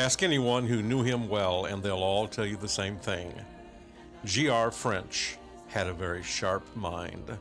[0.00, 3.34] Ask anyone who knew him well, and they'll all tell you the same thing.
[4.24, 4.70] G.R.
[4.70, 5.36] French
[5.68, 7.36] had a very sharp mind,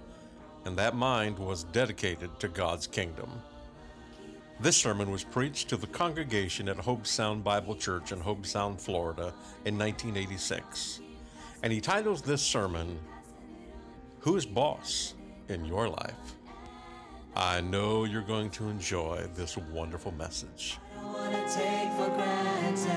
[0.65, 3.29] and that mind was dedicated to God's kingdom.
[4.59, 8.81] This sermon was preached to the congregation at Hobe Sound Bible Church in Hobe Sound,
[8.81, 10.99] Florida in 1986.
[11.63, 12.99] And he titles this sermon,
[14.19, 15.13] Who's Boss
[15.47, 16.35] in Your Life?
[17.37, 20.77] I know you're going to enjoy this wonderful message.
[20.99, 22.87] I want to take for granted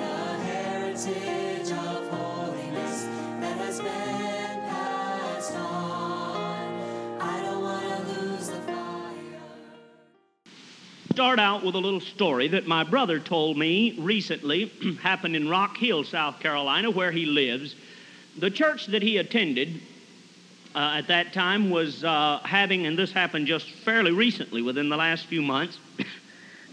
[0.00, 3.04] the heritage of holiness
[3.40, 7.20] that has been passed on.
[7.20, 9.40] I don't want to lose the fire.
[11.12, 14.66] start out with a little story that my brother told me recently
[15.02, 17.76] happened in Rock Hill, South Carolina, where he lives.
[18.38, 19.80] The church that he attended
[20.74, 24.96] uh, at that time was uh, having, and this happened just fairly recently, within the
[24.96, 25.78] last few months,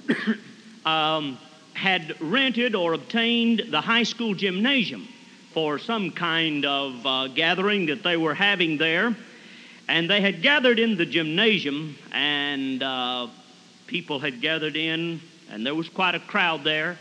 [0.86, 1.38] um,
[1.74, 5.08] had rented or obtained the high school gymnasium
[5.54, 9.16] for some kind of uh, gathering that they were having there.
[9.88, 13.28] And they had gathered in the gymnasium, and uh,
[13.88, 15.20] people had gathered in,
[15.50, 16.98] and there was quite a crowd there.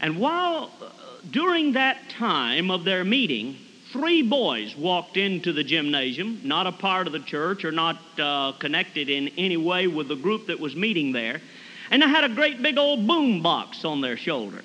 [0.00, 0.90] And while uh,
[1.30, 3.56] during that time of their meeting,
[3.92, 8.52] three boys walked into the gymnasium, not a part of the church or not uh,
[8.52, 11.40] connected in any way with the group that was meeting there,
[11.90, 14.62] and they had a great big old boom box on their shoulder.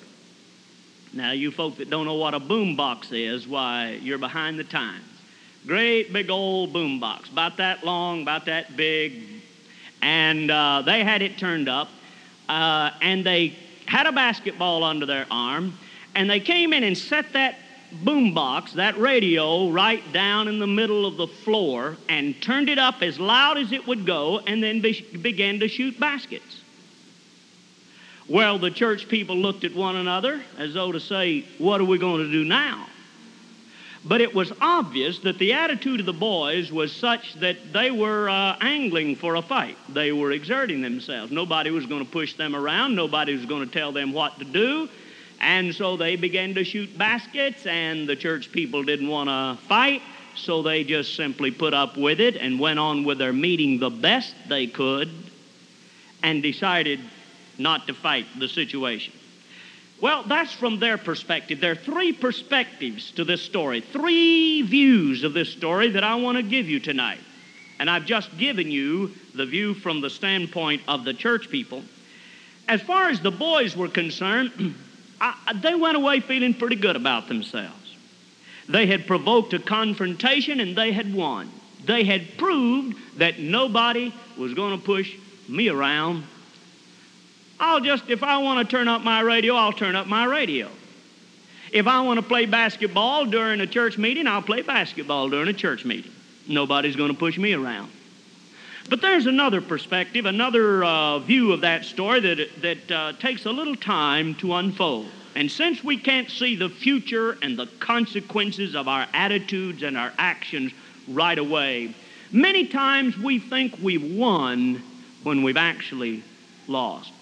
[1.12, 4.64] Now, you folk that don't know what a boom box is, why, you're behind the
[4.64, 5.04] times.
[5.66, 9.22] Great big old boom box, about that long, about that big,
[10.02, 11.88] and uh, they had it turned up,
[12.48, 13.56] uh, and they
[13.86, 15.76] had a basketball under their arm,
[16.14, 17.56] and they came in and set that
[18.04, 22.78] boom box, that radio, right down in the middle of the floor, and turned it
[22.78, 26.62] up as loud as it would go, and then be- began to shoot baskets.
[28.28, 31.98] Well, the church people looked at one another as though to say, What are we
[31.98, 32.88] going to do now?
[34.04, 38.28] But it was obvious that the attitude of the boys was such that they were
[38.28, 39.76] uh, angling for a fight.
[39.88, 41.32] They were exerting themselves.
[41.32, 44.44] Nobody was going to push them around, nobody was going to tell them what to
[44.44, 44.88] do.
[45.40, 50.02] And so they began to shoot baskets, and the church people didn't want to fight,
[50.36, 53.90] so they just simply put up with it and went on with their meeting the
[53.90, 55.10] best they could
[56.22, 57.00] and decided
[57.58, 59.12] not to fight the situation.
[60.00, 61.60] Well, that's from their perspective.
[61.60, 66.36] There are three perspectives to this story, three views of this story that I want
[66.36, 67.20] to give you tonight.
[67.78, 71.82] And I've just given you the view from the standpoint of the church people.
[72.68, 74.74] As far as the boys were concerned,
[75.20, 77.96] I, they went away feeling pretty good about themselves.
[78.68, 81.50] They had provoked a confrontation and they had won.
[81.84, 85.14] They had proved that nobody was going to push
[85.48, 86.24] me around
[87.58, 90.68] I'll just, if I want to turn up my radio, I'll turn up my radio.
[91.72, 95.52] If I want to play basketball during a church meeting, I'll play basketball during a
[95.52, 96.12] church meeting.
[96.48, 97.90] Nobody's going to push me around.
[98.88, 103.50] But there's another perspective, another uh, view of that story that, that uh, takes a
[103.50, 105.08] little time to unfold.
[105.34, 110.12] And since we can't see the future and the consequences of our attitudes and our
[110.18, 110.72] actions
[111.08, 111.94] right away,
[112.30, 114.82] many times we think we've won
[115.24, 116.22] when we've actually
[116.68, 117.12] lost.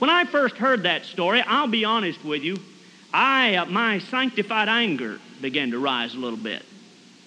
[0.00, 2.56] When I first heard that story, I'll be honest with you,
[3.12, 6.64] I, uh, my sanctified anger began to rise a little bit.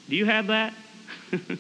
[0.09, 0.73] Do you have that?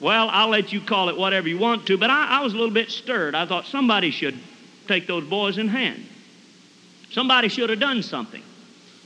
[0.00, 2.56] well, I'll let you call it whatever you want to, but I, I was a
[2.56, 3.36] little bit stirred.
[3.36, 4.36] I thought somebody should
[4.88, 6.04] take those boys in hand.
[7.12, 8.42] Somebody should have done something.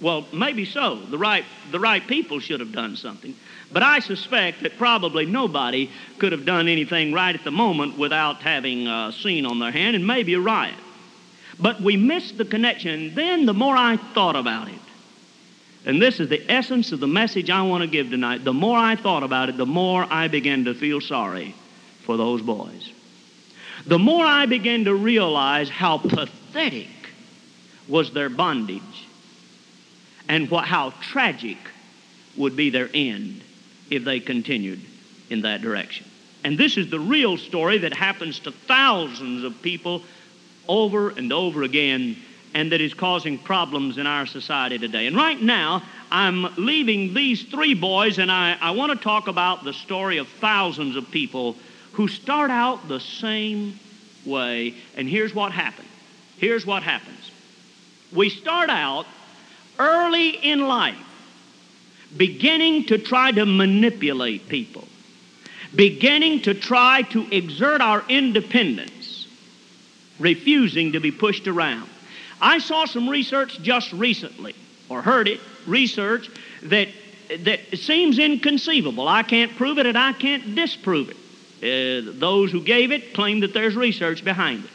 [0.01, 0.97] Well, maybe so.
[0.97, 3.37] The right, the right people should have done something.
[3.73, 8.43] But I suspect that probably nobody could have done anything right at the moment without
[8.43, 10.75] having uh, a scene on their hand and maybe a riot.
[11.59, 13.15] But we missed the connection.
[13.15, 14.75] Then the more I thought about it,
[15.85, 18.79] and this is the essence of the message I want to give tonight, the more
[18.79, 21.55] I thought about it, the more I began to feel sorry
[22.05, 22.91] for those boys.
[23.87, 26.89] the more I began to realize how pathetic
[27.89, 28.83] was their bondage
[30.29, 31.59] and what, how tragic
[32.37, 33.43] would be their end
[33.93, 34.81] if they continued
[35.31, 36.07] in that direction.
[36.45, 40.03] And this is the real story that happens to thousands of people
[40.69, 42.17] over and over again
[42.55, 45.07] and that is causing problems in our society today.
[45.07, 49.65] And right now, I'm leaving these three boys, and I, I want to talk about
[49.65, 51.57] the story of thousands of people
[51.93, 53.79] who start out the same
[54.27, 54.75] way.
[54.97, 55.89] And here's what happens.
[56.37, 57.31] Here's what happens.
[58.13, 59.07] We start out
[59.79, 60.97] early in life
[62.17, 64.87] beginning to try to manipulate people,
[65.75, 69.27] beginning to try to exert our independence,
[70.19, 71.89] refusing to be pushed around.
[72.41, 74.55] I saw some research just recently,
[74.89, 76.29] or heard it, research,
[76.65, 76.89] that,
[77.41, 79.09] that seems inconceivable.
[79.09, 81.17] I can't prove it and I can't disprove it.
[81.63, 84.71] Uh, those who gave it claim that there's research behind it.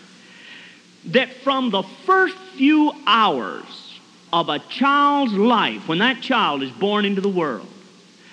[1.12, 3.87] That from the first few hours
[4.34, 7.68] of a child's life, when that child is born into the world,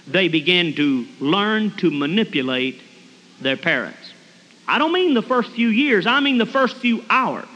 [0.07, 2.81] they begin to learn to manipulate
[3.41, 4.13] their parents.
[4.67, 7.49] I don't mean the first few years, I mean the first few hours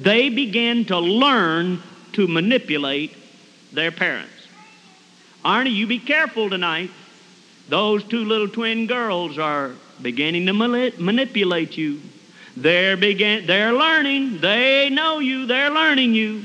[0.00, 1.82] they begin to learn
[2.12, 3.14] to manipulate
[3.72, 4.32] their parents.
[5.44, 6.90] Arnie, you be careful tonight.
[7.68, 12.00] Those two little twin girls are beginning to manipulate you.
[12.56, 14.40] They're, begin- they're learning.
[14.40, 15.46] They know you.
[15.46, 16.44] They're learning you.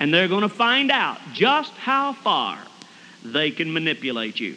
[0.00, 2.58] And they're going to find out just how far
[3.22, 4.56] they can manipulate you.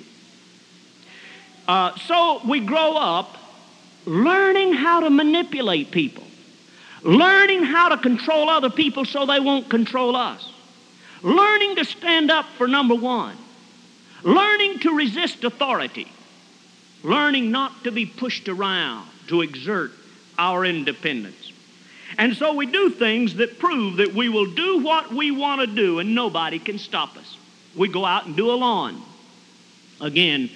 [1.68, 3.38] Uh, so we grow up
[4.06, 6.24] learning how to manipulate people
[7.04, 10.52] learning how to control other people so they won't control us,
[11.22, 13.38] learning to stand up for number one,
[14.24, 16.08] learning to resist authority,
[17.04, 19.92] learning not to be pushed around to exert
[20.38, 21.52] our independence.
[22.18, 25.68] And so we do things that prove that we will do what we want to
[25.68, 27.38] do and nobody can stop us.
[27.76, 29.02] We go out and do a lawn.
[30.00, 30.50] Again,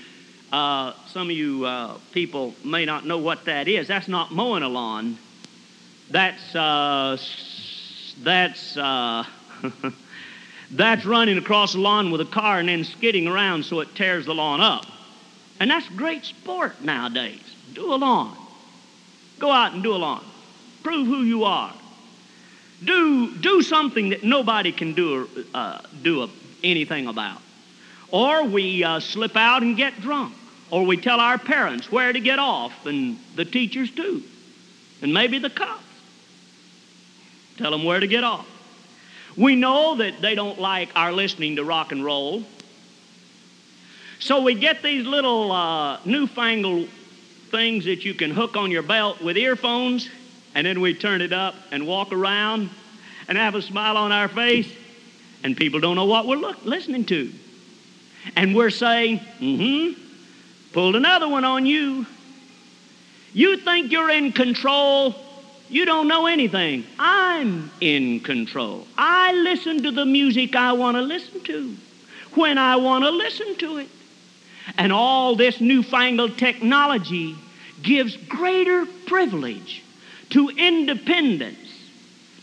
[0.51, 3.87] uh, some of you uh, people may not know what that is.
[3.87, 5.17] That's not mowing a lawn
[6.09, 7.17] that's uh,
[8.23, 9.25] that's uh,
[10.71, 14.25] that's running across the lawn with a car and then skidding around so it tears
[14.25, 14.85] the lawn up.
[15.59, 17.41] And that's great sport nowadays.
[17.73, 18.37] Do a lawn.
[19.39, 20.23] Go out and do a lawn.
[20.87, 21.73] Prove who you are.
[22.81, 26.29] Do do something that nobody can do uh, do
[26.63, 27.41] anything about.
[28.09, 30.33] Or we uh, slip out and get drunk.
[30.71, 34.23] Or we tell our parents where to get off, and the teachers too,
[35.01, 35.83] and maybe the cops.
[37.57, 38.47] Tell them where to get off.
[39.35, 42.43] We know that they don't like our listening to rock and roll.
[44.19, 46.87] So we get these little uh, newfangled
[47.51, 50.09] things that you can hook on your belt with earphones,
[50.57, 52.71] and then we turn it up and walk around
[53.27, 54.67] and have a smile on our face,
[55.43, 57.31] and people don't know what we're look, listening to.
[58.35, 60.01] And we're saying, mm hmm,
[60.73, 62.07] pulled another one on you.
[63.33, 65.13] You think you're in control
[65.69, 66.85] you don't know anything.
[66.97, 68.87] I'm in control.
[68.97, 71.75] I listen to the music I want to listen to
[72.35, 73.89] when I want to listen to it.
[74.77, 77.35] And all this newfangled technology
[77.83, 79.83] gives greater privilege
[80.31, 81.57] to independence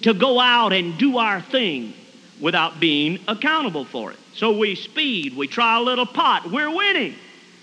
[0.03, 1.95] to go out and do our thing
[2.41, 4.19] without being accountable for it.
[4.35, 7.15] So we speed, we try a little pot, we're winning.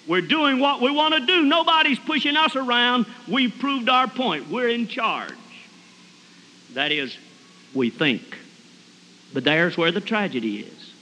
[0.07, 1.43] We're doing what we want to do.
[1.43, 3.05] Nobody's pushing us around.
[3.27, 4.49] We've proved our point.
[4.49, 5.33] We're in charge.
[6.73, 7.15] That is,
[7.73, 8.37] we think.
[9.33, 10.93] But there's where the tragedy is.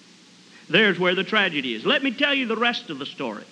[0.69, 1.85] There's where the tragedy is.
[1.85, 3.45] Let me tell you the rest of the story.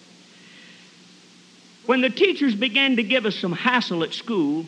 [1.86, 4.66] When the teachers began to give us some hassle at school,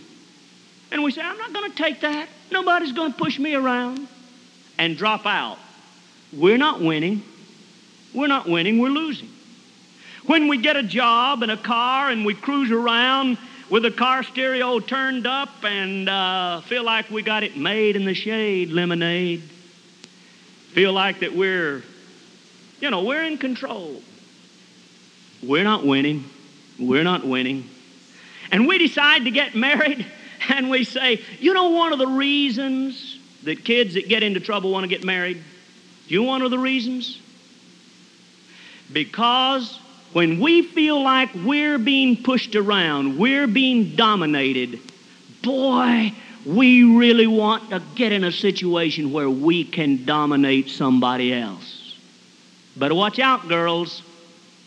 [0.91, 2.27] and we say, I'm not going to take that.
[2.51, 4.07] Nobody's going to push me around
[4.77, 5.57] and drop out.
[6.33, 7.23] We're not winning.
[8.13, 9.29] We're not winning, we're losing.
[10.25, 13.37] When we get a job and a car and we cruise around
[13.69, 18.05] with the car stereo turned up and uh, feel like we got it made in
[18.05, 19.41] the shade, lemonade.
[20.71, 21.83] Feel like that we're,
[22.79, 24.01] you know, we're in control.
[25.41, 26.25] We're not winning.
[26.79, 27.69] We're not winning.
[28.51, 30.05] And we decide to get married
[30.49, 34.71] and we say, you know, one of the reasons that kids that get into trouble
[34.71, 35.41] want to get married?
[36.07, 37.19] Do you know one of the reasons?
[38.91, 39.79] Because
[40.13, 44.79] when we feel like we're being pushed around, we're being dominated,
[45.43, 46.11] boy,
[46.45, 51.95] we really want to get in a situation where we can dominate somebody else.
[52.75, 54.01] Better watch out, girls.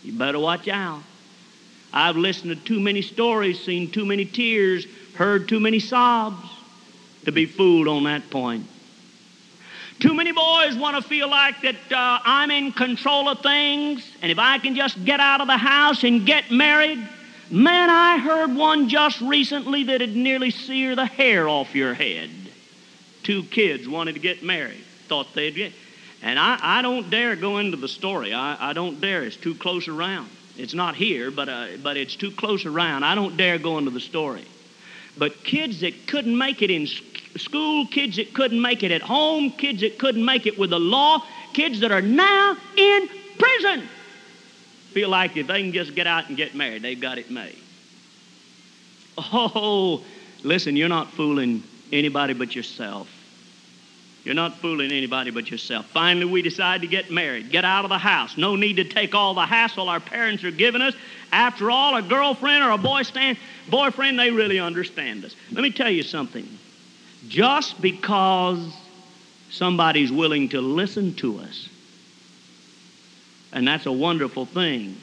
[0.05, 1.03] You better watch out.
[1.93, 6.49] I've listened to too many stories, seen too many tears, heard too many sobs
[7.25, 8.67] to be fooled on that point.
[10.01, 14.33] Too many boys want to feel like that uh, I'm in control of things, and
[14.33, 16.99] if I can just get out of the house and get married.
[17.51, 22.31] Man, I heard one just recently that'd nearly sear the hair off your head.
[23.23, 25.73] Two kids wanted to get married, thought they'd get.
[26.23, 28.33] And I, I don't dare go into the story.
[28.33, 29.23] I, I don't dare.
[29.23, 30.31] It's too close around.
[30.57, 33.05] It's not here, but, uh, but it's too close around.
[33.05, 34.47] I don't dare go into the story.
[35.19, 36.87] But kids that couldn't make it in
[37.37, 40.81] school, kids that couldn't make it at home, kids that couldn't make it with the
[40.81, 43.89] law, kids that are now in prison
[44.93, 47.57] feel like if they can just get out and get married, they've got it made.
[49.17, 50.03] Oh,
[50.43, 53.09] listen, you're not fooling anybody but yourself.
[54.25, 55.87] You're not fooling anybody but yourself.
[55.87, 58.37] Finally, we decide to get married, get out of the house.
[58.37, 60.95] No need to take all the hassle our parents are giving us.
[61.33, 63.37] After all, a girlfriend or a boyfriend,
[63.69, 65.35] boyfriend, they really understand us.
[65.51, 66.47] Let me tell you something.
[67.29, 68.73] Just because
[69.51, 71.69] somebody's willing to listen to us,
[73.53, 74.97] and that's a wonderful thing.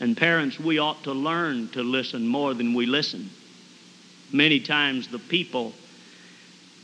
[0.00, 3.30] And parents, we ought to learn to listen more than we listen.
[4.32, 5.72] Many times, the people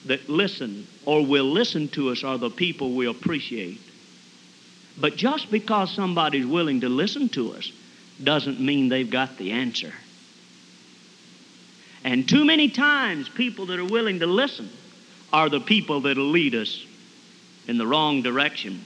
[0.07, 3.81] that listen or will listen to us are the people we appreciate.
[4.99, 7.71] But just because somebody's willing to listen to us
[8.23, 9.93] doesn't mean they've got the answer.
[12.05, 14.71] And too many times, people that are willing to listen
[15.33, 16.85] are the people that'll lead us
[17.69, 18.85] in the wrong direction.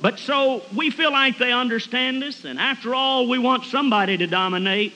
[0.00, 4.26] But so we feel like they understand us, and after all, we want somebody to
[4.26, 4.92] dominate.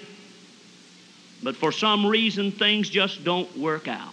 [1.42, 4.12] But for some reason, things just don't work out.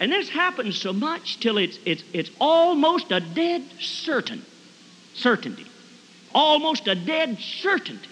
[0.00, 4.44] And this happens so much till it's, it's, it's almost a dead certain
[5.12, 5.66] certainty.
[6.34, 8.08] Almost a dead certainty.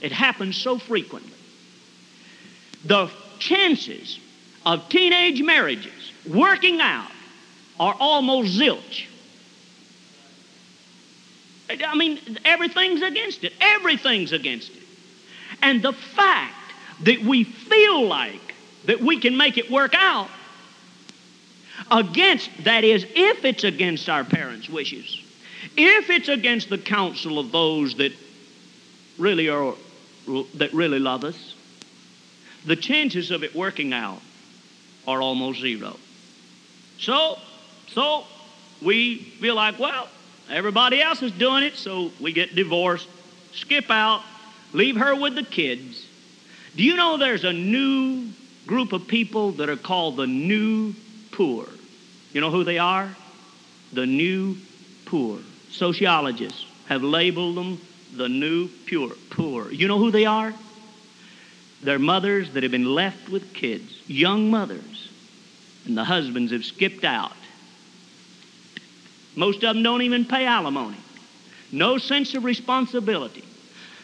[0.00, 1.32] It happens so frequently.
[2.86, 4.18] The chances
[4.64, 7.10] of teenage marriages working out
[7.78, 9.06] are almost zilch.
[11.68, 13.52] I mean, everything's against it.
[13.60, 14.82] Everything's against it.
[15.60, 16.54] And the fact
[17.02, 18.54] that we feel like
[18.86, 20.30] that we can make it work out
[21.90, 25.22] against, that is, if it's against our parents' wishes,
[25.76, 28.12] if it's against the counsel of those that
[29.18, 29.74] really are,
[30.54, 31.54] that really love us,
[32.66, 34.20] the chances of it working out
[35.06, 35.96] are almost zero.
[36.98, 37.38] So,
[37.88, 38.24] so
[38.82, 40.08] we feel like, well,
[40.50, 43.08] everybody else is doing it, so we get divorced,
[43.52, 44.22] skip out,
[44.72, 46.06] leave her with the kids.
[46.76, 48.28] Do you know there's a new
[48.66, 50.94] group of people that are called the new
[51.32, 51.66] poor?
[52.38, 53.10] You know who they are?
[53.92, 54.58] The new
[55.06, 55.40] poor.
[55.72, 57.80] Sociologists have labeled them
[58.14, 59.72] the new pure poor.
[59.72, 60.54] You know who they are?
[61.82, 65.10] They're mothers that have been left with kids, young mothers,
[65.84, 67.32] and the husbands have skipped out.
[69.34, 70.98] Most of them don't even pay alimony.
[71.72, 73.42] No sense of responsibility.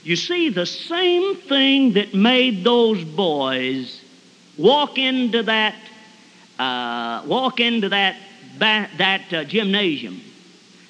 [0.02, 4.00] You see, the same thing that made those boys
[4.58, 5.76] walk into that
[6.58, 8.16] uh, walk into that
[8.58, 10.20] ba- that uh, gymnasium,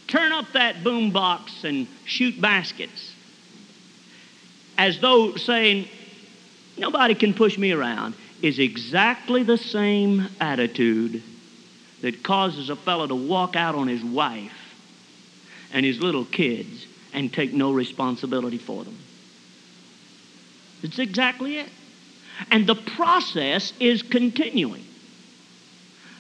[0.09, 3.12] turn up that boom box and shoot baskets,
[4.76, 5.88] as though saying,
[6.76, 11.23] "Nobody can push me around," is exactly the same attitude
[12.02, 14.52] that causes a fellow to walk out on his wife
[15.73, 18.99] and his little kids and take no responsibility for them.
[20.83, 21.68] It's exactly it.
[22.50, 24.85] And the process is continuing.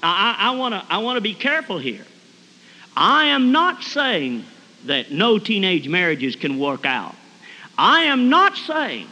[0.04, 2.04] I, I want to I wanna be careful here.
[2.96, 4.44] I am not saying
[4.84, 7.14] that no teenage marriages can work out.
[7.76, 9.08] I am not saying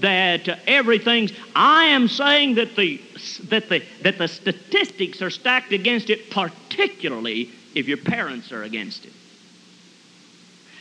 [0.00, 3.00] that uh, everything's I am saying that the
[3.48, 9.04] that the that the statistics are stacked against it particularly if your parents are against
[9.04, 9.12] it.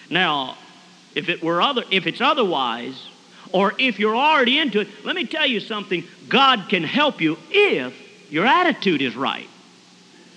[0.10, 0.58] Now,
[1.16, 3.08] if it were other if it's otherwise
[3.52, 7.38] or if you're already into it, let me tell you something, God can help you
[7.50, 7.94] if
[8.30, 9.48] your attitude is right.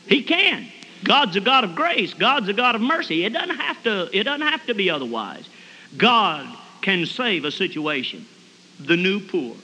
[0.06, 0.66] He can.
[1.04, 2.14] God's a God of grace.
[2.14, 3.24] God's a God of mercy.
[3.24, 5.48] It doesn't have to, it doesn't have to be otherwise.
[5.96, 6.46] God
[6.80, 8.26] can save a situation
[8.80, 9.54] the new poor.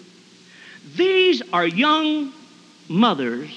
[0.97, 2.33] These are young
[2.89, 3.51] mothers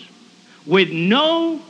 [0.66, 1.62] with no,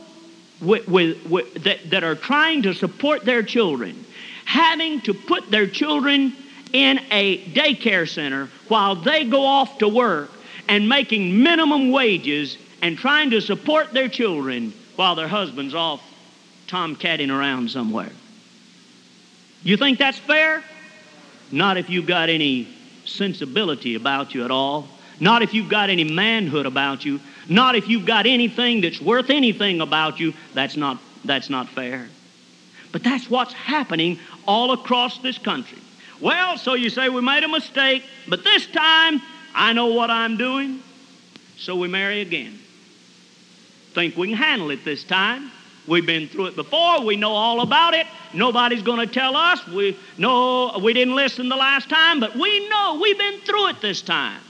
[0.60, 4.04] with, with, with, that, that are trying to support their children,
[4.44, 6.34] having to put their children
[6.72, 10.30] in a daycare center while they go off to work
[10.68, 16.02] and making minimum wages and trying to support their children while their husband's off
[16.66, 18.10] tomcatting around somewhere.
[19.62, 20.62] You think that's fair?
[21.52, 22.68] Not if you've got any
[23.04, 24.88] sensibility about you at all.
[25.20, 27.20] Not if you've got any manhood about you.
[27.48, 30.34] Not if you've got anything that's worth anything about you.
[30.54, 32.08] That's not, that's not fair.
[32.90, 35.78] But that's what's happening all across this country.
[36.20, 39.20] Well, so you say we made a mistake, but this time
[39.54, 40.82] I know what I'm doing,
[41.56, 42.61] so we marry again.
[43.94, 45.50] Think we can handle it this time.
[45.86, 47.04] We've been through it before.
[47.04, 48.06] We know all about it.
[48.32, 49.66] Nobody's going to tell us.
[49.66, 53.80] We know we didn't listen the last time, but we know we've been through it
[53.80, 54.40] this time.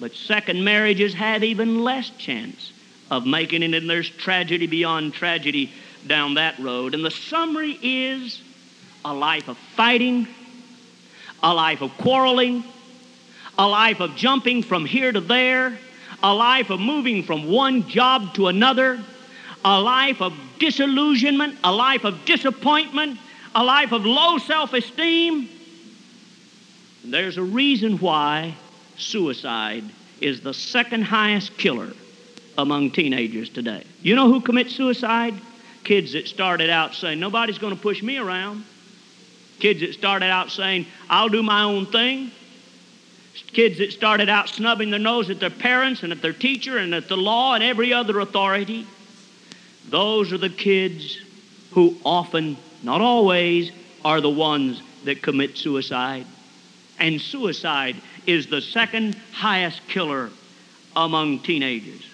[0.00, 2.72] But second marriages have even less chance
[3.10, 5.70] of making it, and there's tragedy beyond tragedy
[6.06, 6.94] down that road.
[6.94, 8.40] And the summary is
[9.04, 10.26] a life of fighting,
[11.42, 12.64] a life of quarreling,
[13.58, 15.78] a life of jumping from here to there,
[16.24, 18.98] a life of moving from one job to another,
[19.62, 23.18] a life of disillusionment, a life of disappointment,
[23.54, 25.50] a life of low self esteem.
[27.04, 28.54] There's a reason why
[28.96, 29.84] suicide
[30.22, 31.92] is the second highest killer
[32.56, 33.84] among teenagers today.
[34.00, 35.34] You know who commits suicide?
[35.84, 38.64] Kids that started out saying, Nobody's going to push me around.
[39.58, 42.30] Kids that started out saying, I'll do my own thing.
[43.52, 46.94] Kids that started out snubbing their nose at their parents and at their teacher and
[46.94, 48.86] at the law and every other authority.
[49.88, 51.18] Those are the kids
[51.72, 53.72] who often, not always,
[54.04, 56.26] are the ones that commit suicide.
[56.98, 60.30] And suicide is the second highest killer
[60.94, 62.06] among teenagers.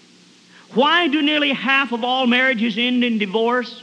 [0.73, 3.83] Why do nearly half of all marriages end in divorce?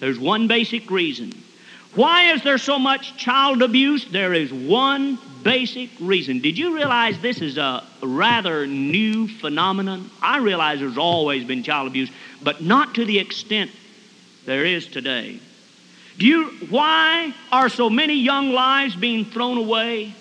[0.00, 1.32] There's one basic reason.
[1.94, 4.04] Why is there so much child abuse?
[4.06, 6.40] There is one basic reason.
[6.40, 10.10] Did you realize this is a rather new phenomenon?
[10.20, 12.10] I realize there's always been child abuse,
[12.42, 13.70] but not to the extent
[14.44, 15.40] there is today.
[16.18, 20.14] Do you why are so many young lives being thrown away?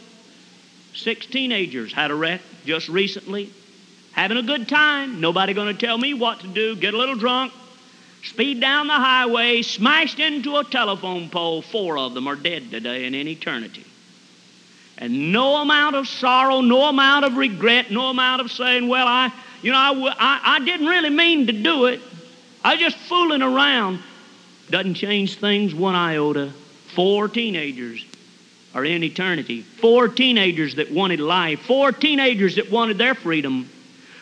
[0.94, 3.52] Six teenagers had a wreck just recently.
[4.14, 5.20] Having a good time.
[5.20, 6.78] Nobody going to tell me what to do.
[6.78, 7.52] Get a little drunk.
[8.24, 11.62] Speed down the highway, smashed into a telephone pole.
[11.62, 13.87] Four of them are dead today and in eternity.
[14.98, 19.32] And no amount of sorrow, no amount of regret, no amount of saying, well, I,
[19.62, 22.02] you know, I, I, I didn't really mean to do it.
[22.64, 24.00] I was just fooling around.
[24.70, 26.52] Doesn't change things one iota.
[26.96, 28.04] Four teenagers
[28.74, 29.62] are in eternity.
[29.62, 31.62] Four teenagers that wanted life.
[31.62, 33.70] Four teenagers that wanted their freedom.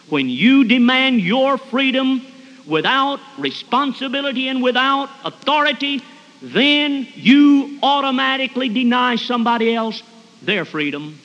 [0.09, 2.21] When you demand your freedom
[2.67, 6.01] without responsibility and without authority,
[6.41, 10.03] then you automatically deny somebody else
[10.45, 11.19] their freedom.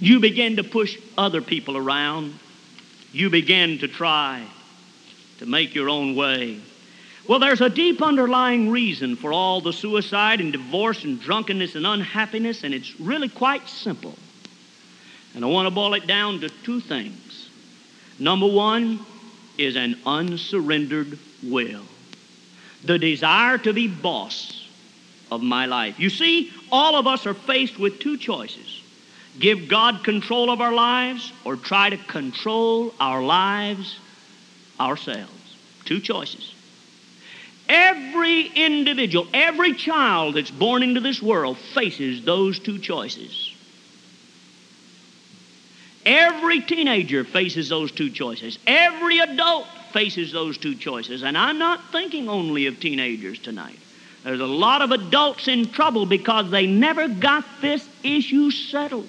[0.00, 2.38] You begin to push other people around.
[3.12, 4.44] You begin to try
[5.38, 6.60] to make your own way.
[7.26, 11.86] Well, there's a deep underlying reason for all the suicide and divorce and drunkenness and
[11.86, 14.14] unhappiness, and it's really quite simple.
[15.34, 17.48] And I want to boil it down to two things.
[18.18, 19.00] Number one
[19.56, 21.84] is an unsurrendered will,
[22.84, 24.63] the desire to be boss
[25.34, 25.98] of my life.
[25.98, 28.80] You see, all of us are faced with two choices
[29.38, 33.98] give God control of our lives or try to control our lives
[34.78, 35.32] ourselves.
[35.84, 36.54] Two choices.
[37.68, 43.52] Every individual, every child that's born into this world faces those two choices.
[46.04, 48.58] Every teenager faces those two choices.
[48.66, 51.22] Every adult faces those two choices.
[51.22, 53.78] And I'm not thinking only of teenagers tonight.
[54.24, 59.08] There's a lot of adults in trouble because they never got this issue settled.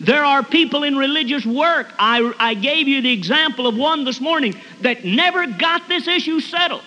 [0.00, 4.20] There are people in religious work, I, I gave you the example of one this
[4.20, 6.82] morning, that never got this issue settled.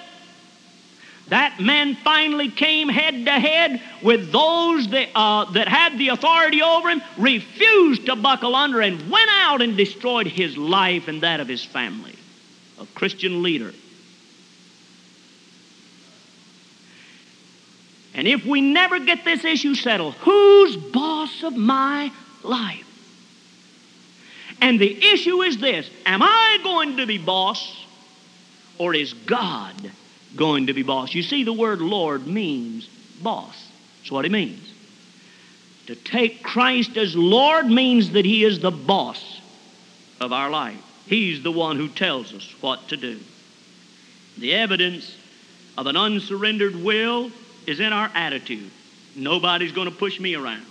[1.29, 6.61] That man finally came head to head with those that, uh, that had the authority
[6.61, 11.39] over him, refused to buckle under, and went out and destroyed his life and that
[11.39, 12.15] of his family.
[12.79, 13.73] A Christian leader.
[18.17, 22.11] And if we never get this issue settled, who's boss of my
[22.43, 22.83] life?
[24.59, 27.85] And the issue is this Am I going to be boss
[28.79, 29.91] or is God
[30.35, 31.13] going to be boss?
[31.13, 32.89] You see, the word Lord means
[33.21, 33.55] boss.
[33.99, 34.73] That's what it means.
[35.85, 39.39] To take Christ as Lord means that He is the boss
[40.19, 40.81] of our life.
[41.05, 43.19] He's the one who tells us what to do.
[44.39, 45.15] The evidence
[45.77, 47.31] of an unsurrendered will
[47.67, 48.71] is in our attitude.
[49.15, 50.65] Nobody's going to push me around.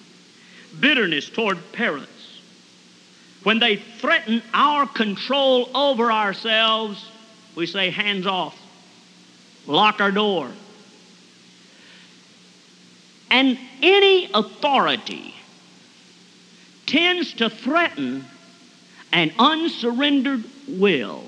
[0.80, 2.11] Bitterness toward parents.
[3.44, 7.09] When they threaten our control over ourselves,
[7.54, 8.59] we say, hands off,
[9.66, 10.50] lock our door.
[13.30, 15.35] And any authority
[16.87, 18.24] tends to threaten
[19.12, 21.24] an unsurrendered will.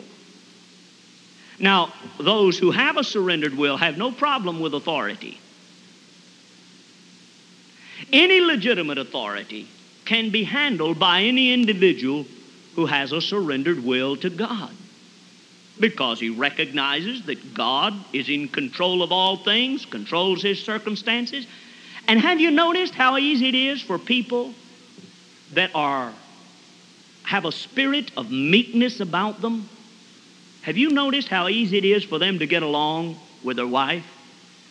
[1.59, 5.41] Now, those who have a surrendered will have no problem with authority.
[8.13, 9.69] Any legitimate authority
[10.05, 12.27] can be handled by any individual
[12.75, 14.71] who has a surrendered will to God
[15.81, 21.47] because he recognizes that God is in control of all things, controls his circumstances.
[22.07, 24.55] And have you noticed how easy it is for people
[25.53, 26.13] that are
[27.25, 29.69] have a spirit of meekness about them?
[30.63, 34.07] Have you noticed how easy it is for them to get along with their wife,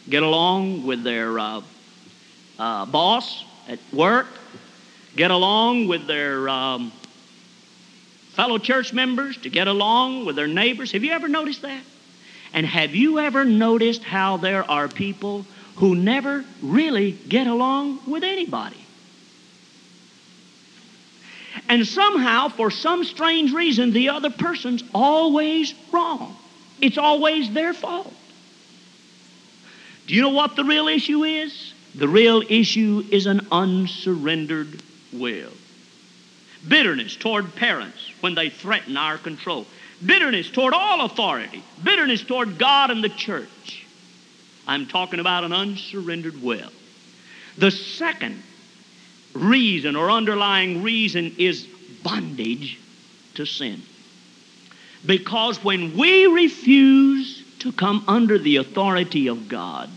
[0.10, 1.62] get along with their uh,
[2.60, 4.28] uh, boss at work,
[5.16, 6.92] get along with their um,
[8.34, 10.92] fellow church members, to get along with their neighbors?
[10.92, 11.82] Have you ever noticed that?
[12.54, 18.24] And have you ever noticed how there are people who never really get along with
[18.24, 18.78] anybody?
[21.70, 26.36] And somehow, for some strange reason, the other person's always wrong.
[26.80, 28.14] It's always their fault.
[30.06, 31.67] Do you know what the real issue is?
[31.98, 34.82] The real issue is an unsurrendered
[35.12, 35.52] will.
[36.68, 39.66] Bitterness toward parents when they threaten our control.
[40.06, 41.64] Bitterness toward all authority.
[41.84, 43.86] Bitterness toward God and the church.
[44.68, 46.70] I'm talking about an unsurrendered will.
[47.58, 48.44] The second
[49.34, 51.68] reason or underlying reason is
[52.04, 52.80] bondage
[53.36, 53.82] to sin.
[55.06, 59.90] Because when we refuse to come under the authority of God,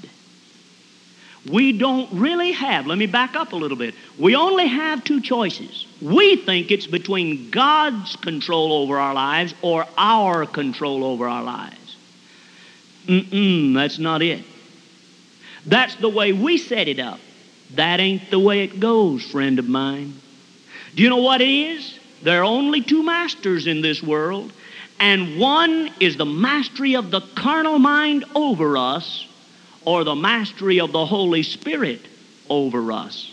[1.49, 3.95] we don't really have, let me back up a little bit.
[4.19, 5.87] We only have two choices.
[6.03, 11.97] We think it's between God's control over our lives or our control over our lives.
[13.07, 14.45] Mm-mm, that's not it.
[15.67, 17.21] That's the way we set it up.
[17.75, 20.15] That ain't the way it goes, friend of mine.
[20.95, 21.99] Do you know what it is?
[22.23, 24.53] There are only two masters in this world,
[24.99, 29.27] and one is the mastery of the carnal mind over us,
[29.85, 32.01] or the mastery of the Holy Spirit
[32.49, 33.33] over us.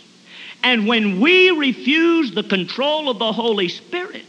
[0.62, 4.24] And when we refuse the control of the Holy Spirit,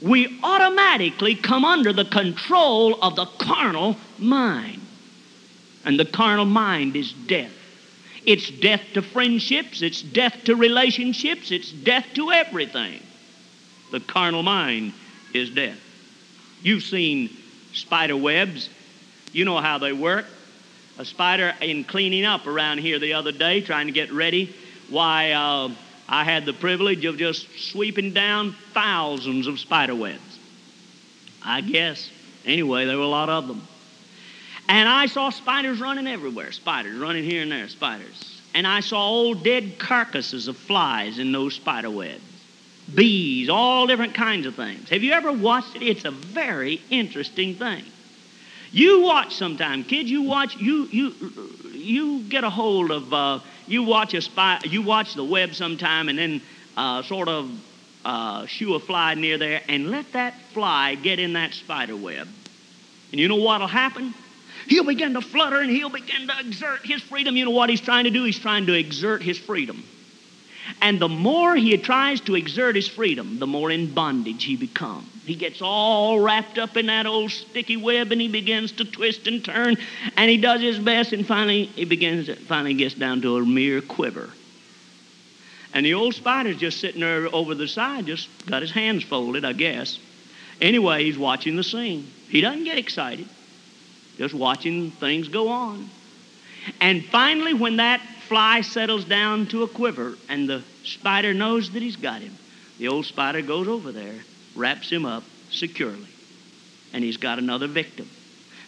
[0.00, 4.80] we automatically come under the control of the carnal mind.
[5.84, 7.52] And the carnal mind is death.
[8.26, 13.02] It's death to friendships, it's death to relationships, it's death to everything.
[13.92, 14.92] The carnal mind
[15.32, 15.78] is death.
[16.62, 17.30] You've seen
[17.72, 18.68] spider webs,
[19.32, 20.26] you know how they work.
[21.00, 24.54] A spider in cleaning up around here the other day, trying to get ready.
[24.90, 25.70] Why, uh,
[26.06, 30.38] I had the privilege of just sweeping down thousands of spider webs.
[31.42, 32.10] I guess.
[32.44, 33.66] Anyway, there were a lot of them.
[34.68, 38.42] And I saw spiders running everywhere, spiders running here and there, spiders.
[38.52, 42.20] And I saw old dead carcasses of flies in those spider webs,
[42.94, 44.90] bees, all different kinds of things.
[44.90, 45.82] Have you ever watched it?
[45.82, 47.84] It's a very interesting thing.
[48.72, 50.10] You watch sometime, kids.
[50.10, 50.56] You watch.
[50.56, 51.14] You you
[51.72, 53.12] you get a hold of.
[53.12, 54.60] Uh, you watch a spy.
[54.64, 56.42] You watch the web sometime, and then
[56.76, 57.50] uh, sort of
[58.04, 62.28] uh, shoo a fly near there, and let that fly get in that spider web.
[63.10, 64.14] And you know what'll happen?
[64.66, 67.36] He'll begin to flutter and he'll begin to exert his freedom.
[67.36, 68.24] You know what he's trying to do?
[68.24, 69.82] He's trying to exert his freedom.
[70.80, 75.08] And the more he tries to exert his freedom, the more in bondage he becomes.
[75.24, 79.26] He gets all wrapped up in that old sticky web and he begins to twist
[79.26, 79.76] and turn
[80.16, 83.80] and he does his best and finally he begins finally gets down to a mere
[83.80, 84.30] quiver.
[85.72, 89.44] And the old spider's just sitting there over the side, just got his hands folded,
[89.44, 89.98] I guess.
[90.60, 92.10] Anyway, he's watching the scene.
[92.28, 93.28] He doesn't get excited
[94.20, 95.88] just watching things go on.
[96.78, 101.82] And finally, when that fly settles down to a quiver and the spider knows that
[101.82, 102.32] he's got him,
[102.78, 104.14] the old spider goes over there,
[104.54, 106.06] wraps him up securely,
[106.92, 108.08] and he's got another victim.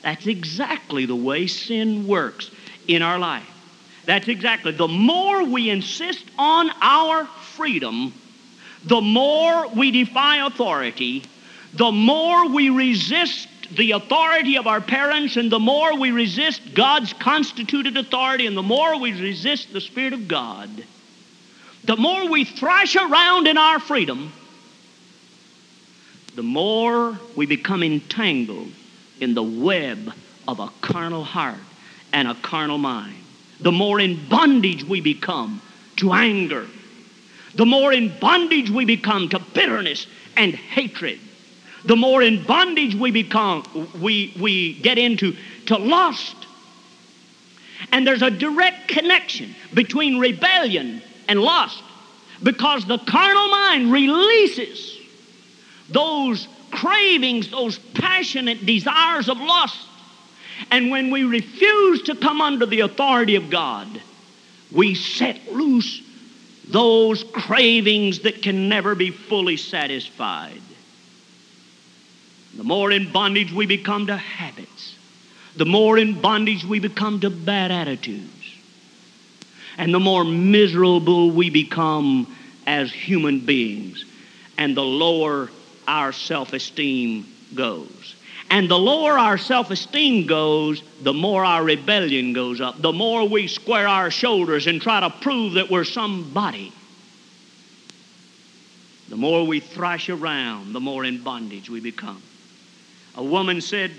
[0.03, 2.51] That's exactly the way sin works
[2.88, 3.48] in our life.
[4.05, 4.72] That's exactly.
[4.72, 8.12] The more we insist on our freedom,
[8.85, 11.22] the more we defy authority,
[11.75, 13.46] the more we resist
[13.77, 18.63] the authority of our parents, and the more we resist God's constituted authority, and the
[18.63, 20.71] more we resist the Spirit of God,
[21.85, 24.33] the more we thrash around in our freedom,
[26.35, 28.71] the more we become entangled
[29.21, 30.13] in the web
[30.49, 31.59] of a carnal heart
[32.13, 33.17] and a carnal mind.
[33.61, 35.61] The more in bondage we become
[35.97, 36.67] to anger.
[37.55, 40.07] The more in bondage we become to bitterness
[40.37, 41.21] and hatred
[41.85, 43.64] the more in bondage we become,
[44.01, 46.37] we, we get into to lust.
[47.90, 51.83] And there's a direct connection between rebellion and lust.
[52.42, 54.99] Because the carnal mind releases
[55.88, 59.87] those cravings, those passionate desires of lust.
[60.71, 63.88] And when we refuse to come under the authority of God,
[64.71, 66.03] we set loose
[66.68, 70.61] those cravings that can never be fully satisfied.
[72.57, 74.95] The more in bondage we become to habits,
[75.57, 78.31] the more in bondage we become to bad attitudes,
[79.79, 82.37] and the more miserable we become
[82.67, 84.05] as human beings,
[84.59, 85.51] and the lower
[85.88, 88.15] our self esteem goes.
[88.51, 92.83] And the lower our self esteem goes, the more our rebellion goes up.
[92.83, 96.71] The more we square our shoulders and try to prove that we're somebody.
[99.09, 102.23] The more we thrash around, the more in bondage we become.
[103.16, 103.92] A woman said,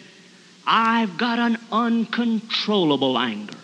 [0.65, 3.57] I've got an uncontrollable anger.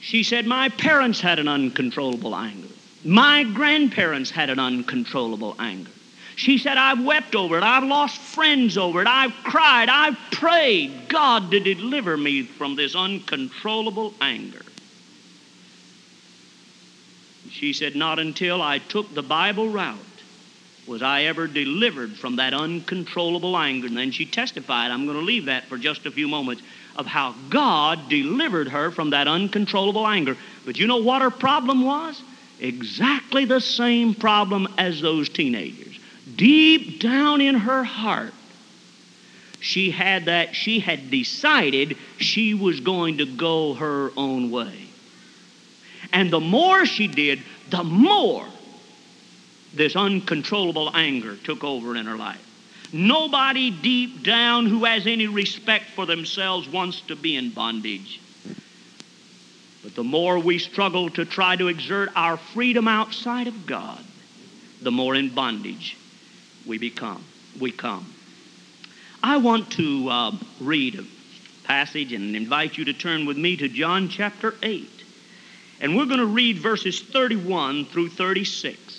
[0.00, 2.68] She said, My parents had an uncontrollable anger.
[3.04, 5.90] My grandparents had an uncontrollable anger.
[6.36, 7.62] She said, I've wept over it.
[7.62, 9.06] I've lost friends over it.
[9.06, 9.88] I've cried.
[9.90, 14.62] I've prayed God to deliver me from this uncontrollable anger.
[17.50, 19.98] She said, Not until I took the Bible route
[20.90, 23.86] was I ever delivered from that uncontrollable anger.
[23.86, 26.64] And then she testified, I'm going to leave that for just a few moments,
[26.96, 30.36] of how God delivered her from that uncontrollable anger.
[30.66, 32.20] But you know what her problem was?
[32.58, 35.96] Exactly the same problem as those teenagers.
[36.34, 38.34] Deep down in her heart,
[39.60, 44.88] she had that, she had decided she was going to go her own way.
[46.12, 48.44] And the more she did, the more
[49.74, 52.46] this uncontrollable anger took over in her life.
[52.92, 58.20] Nobody deep down who has any respect for themselves wants to be in bondage.
[59.82, 64.04] But the more we struggle to try to exert our freedom outside of God,
[64.82, 65.96] the more in bondage
[66.66, 67.24] we become.
[67.58, 68.12] We come.
[69.22, 71.04] I want to uh, read a
[71.64, 74.88] passage and invite you to turn with me to John chapter 8.
[75.80, 78.89] And we're going to read verses 31 through 36.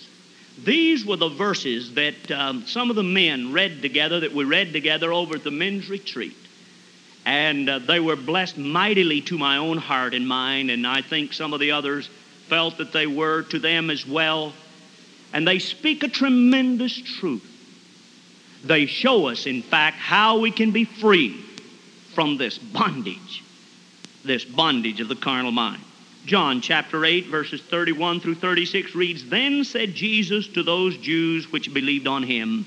[0.63, 4.73] These were the verses that um, some of the men read together, that we read
[4.73, 6.35] together over at the men's retreat.
[7.25, 11.33] And uh, they were blessed mightily to my own heart and mind, and I think
[11.33, 12.09] some of the others
[12.47, 14.53] felt that they were to them as well.
[15.33, 17.47] And they speak a tremendous truth.
[18.63, 21.43] They show us, in fact, how we can be free
[22.13, 23.43] from this bondage,
[24.25, 25.81] this bondage of the carnal mind.
[26.25, 31.73] John chapter 8, verses 31 through 36 reads Then said Jesus to those Jews which
[31.73, 32.65] believed on him,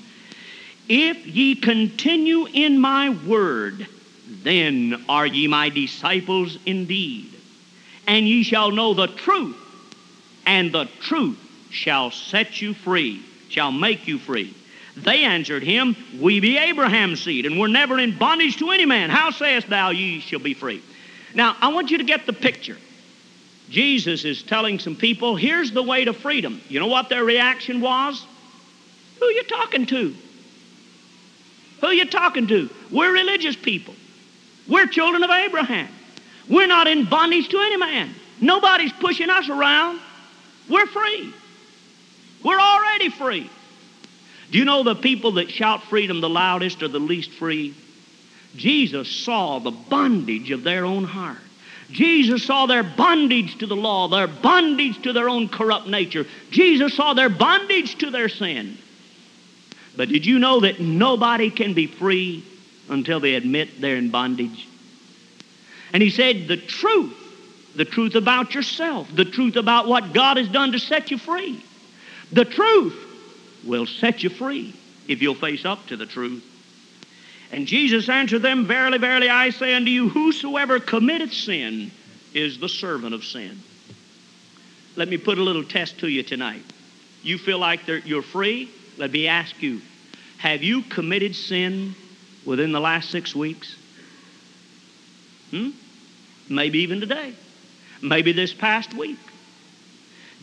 [0.89, 3.87] If ye continue in my word,
[4.27, 7.31] then are ye my disciples indeed.
[8.07, 9.57] And ye shall know the truth,
[10.45, 11.39] and the truth
[11.71, 14.53] shall set you free, shall make you free.
[14.97, 19.09] They answered him, We be Abraham's seed, and we're never in bondage to any man.
[19.09, 20.83] How sayest thou ye shall be free?
[21.33, 22.77] Now, I want you to get the picture.
[23.69, 26.61] Jesus is telling some people, here's the way to freedom.
[26.69, 28.25] You know what their reaction was?
[29.19, 30.15] Who are you talking to?
[31.81, 32.69] Who are you talking to?
[32.91, 33.95] We're religious people.
[34.67, 35.89] We're children of Abraham.
[36.49, 38.13] We're not in bondage to any man.
[38.39, 39.99] Nobody's pushing us around.
[40.69, 41.33] We're free.
[42.43, 43.49] We're already free.
[44.51, 47.73] Do you know the people that shout freedom the loudest are the least free?
[48.55, 51.37] Jesus saw the bondage of their own heart.
[51.91, 56.25] Jesus saw their bondage to the law, their bondage to their own corrupt nature.
[56.49, 58.77] Jesus saw their bondage to their sin.
[59.95, 62.43] But did you know that nobody can be free
[62.89, 64.67] until they admit they're in bondage?
[65.93, 67.13] And he said, the truth,
[67.75, 71.63] the truth about yourself, the truth about what God has done to set you free,
[72.31, 72.97] the truth
[73.65, 74.73] will set you free
[75.07, 76.43] if you'll face up to the truth.
[77.51, 81.91] And Jesus answered them, Verily, verily, I say unto you, whosoever committeth sin
[82.33, 83.61] is the servant of sin.
[84.95, 86.63] Let me put a little test to you tonight.
[87.21, 88.69] You feel like you're free?
[88.97, 89.81] Let me ask you,
[90.37, 91.95] have you committed sin
[92.45, 93.75] within the last six weeks?
[95.51, 95.71] Hmm?
[96.49, 97.33] Maybe even today.
[98.01, 99.19] Maybe this past week.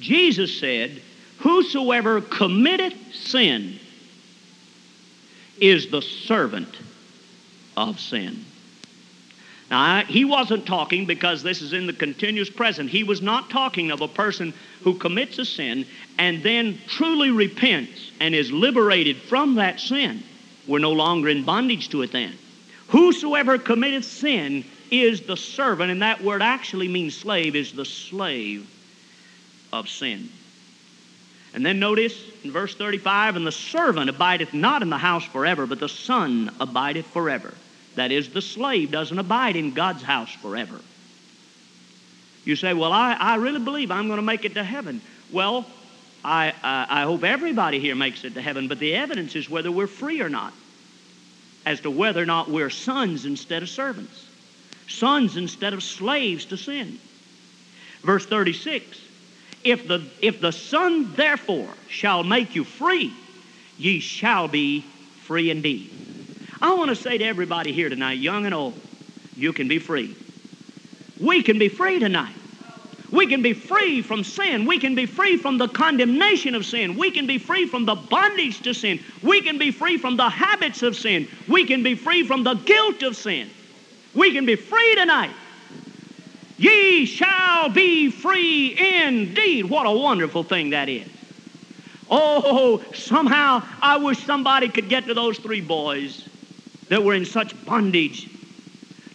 [0.00, 1.00] Jesus said,
[1.38, 3.78] Whosoever committeth sin
[5.60, 6.76] is the servant
[7.76, 8.44] of sin.
[9.70, 12.90] Now, he wasn't talking because this is in the continuous present.
[12.90, 15.87] He was not talking of a person who commits a sin
[16.18, 20.22] and then truly repents and is liberated from that sin.
[20.66, 22.35] We're no longer in bondage to it then.
[22.88, 28.68] Whosoever committeth sin is the servant, and that word actually means slave, is the slave
[29.72, 30.28] of sin.
[31.54, 35.66] And then notice in verse 35 and the servant abideth not in the house forever,
[35.66, 37.52] but the son abideth forever.
[37.94, 40.80] That is, the slave doesn't abide in God's house forever.
[42.44, 45.02] You say, Well, I, I really believe I'm going to make it to heaven.
[45.30, 45.66] Well,
[46.24, 49.70] I, I, I hope everybody here makes it to heaven, but the evidence is whether
[49.70, 50.54] we're free or not,
[51.66, 54.26] as to whether or not we're sons instead of servants,
[54.88, 56.98] sons instead of slaves to sin.
[58.02, 58.98] Verse 36
[59.64, 63.12] if the, if the Son therefore shall make you free,
[63.77, 64.85] ye shall be
[65.22, 65.90] free indeed.
[66.61, 68.75] I want to say to everybody here tonight, young and old,
[69.35, 70.16] you can be free.
[71.18, 72.35] We can be free tonight.
[73.11, 74.64] We can be free from sin.
[74.64, 76.96] We can be free from the condemnation of sin.
[76.96, 79.01] We can be free from the bondage to sin.
[79.22, 81.29] We can be free from the habits of sin.
[81.46, 83.51] We can be free from the guilt of sin.
[84.14, 85.35] We can be free tonight.
[86.62, 89.64] Ye shall be free indeed.
[89.64, 91.09] What a wonderful thing that is.
[92.09, 96.29] Oh, somehow I wish somebody could get to those three boys
[96.88, 98.29] that were in such bondage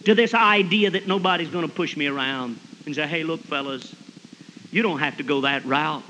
[0.04, 3.94] to this idea that nobody's going to push me around and say, hey, look, fellas,
[4.70, 6.04] you don't have to go that route.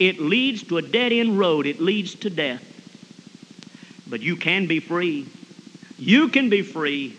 [0.00, 2.62] It leads to a dead end road, it leads to death.
[4.08, 5.28] But you can be free.
[5.96, 7.16] You can be free,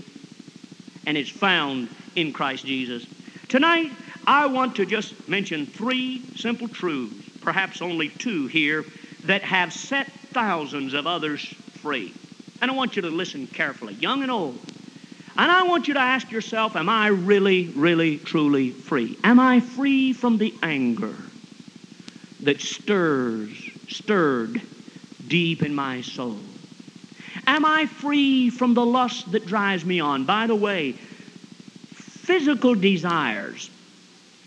[1.06, 3.08] and it's found in Christ Jesus.
[3.54, 3.92] Tonight,
[4.26, 8.84] I want to just mention three simple truths, perhaps only two here,
[9.26, 12.16] that have set thousands of others free.
[12.64, 14.60] And I want you to listen carefully, young and old.
[15.38, 19.20] And I want you to ask yourself, am I really, really, truly free?
[19.24, 21.16] Am I free from the anger
[22.42, 23.52] that stirs,
[23.88, 24.64] stirred
[25.28, 26.40] deep in my soul?
[27.46, 30.26] Am I free from the lust that drives me on?
[30.26, 30.96] By the way,
[32.24, 33.70] Physical desires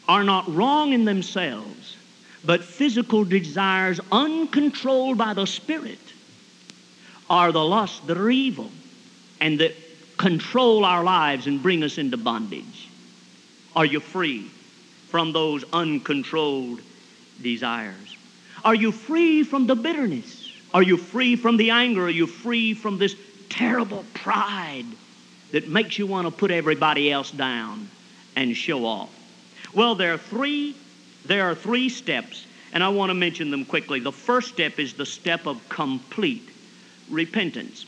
[0.08, 1.98] are not wrong in themselves,
[2.42, 5.98] but physical desires uncontrolled by the Spirit
[7.28, 8.70] are the lusts that are evil
[9.42, 9.74] and that
[10.16, 12.88] control our lives and bring us into bondage.
[13.74, 14.50] Are you free
[15.08, 16.80] from those uncontrolled
[17.42, 18.16] desires?
[18.64, 20.50] Are you free from the bitterness?
[20.72, 22.06] Are you free from the anger?
[22.06, 23.14] Are you free from this
[23.50, 24.86] terrible pride
[25.52, 27.88] that makes you want to put everybody else down
[28.35, 29.11] and show off?
[29.74, 30.74] Well, there are three
[31.26, 34.00] there are three steps, and I want to mention them quickly.
[34.00, 36.48] The first step is the step of complete
[37.11, 37.87] repentance.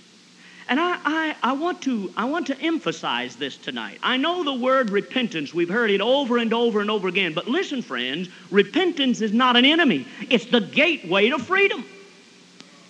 [0.68, 3.98] And I, I, I, want to, I want to emphasize this tonight.
[4.02, 7.48] I know the word repentance, we've heard it over and over and over again, but
[7.48, 11.84] listen, friends, repentance is not an enemy, it's the gateway to freedom.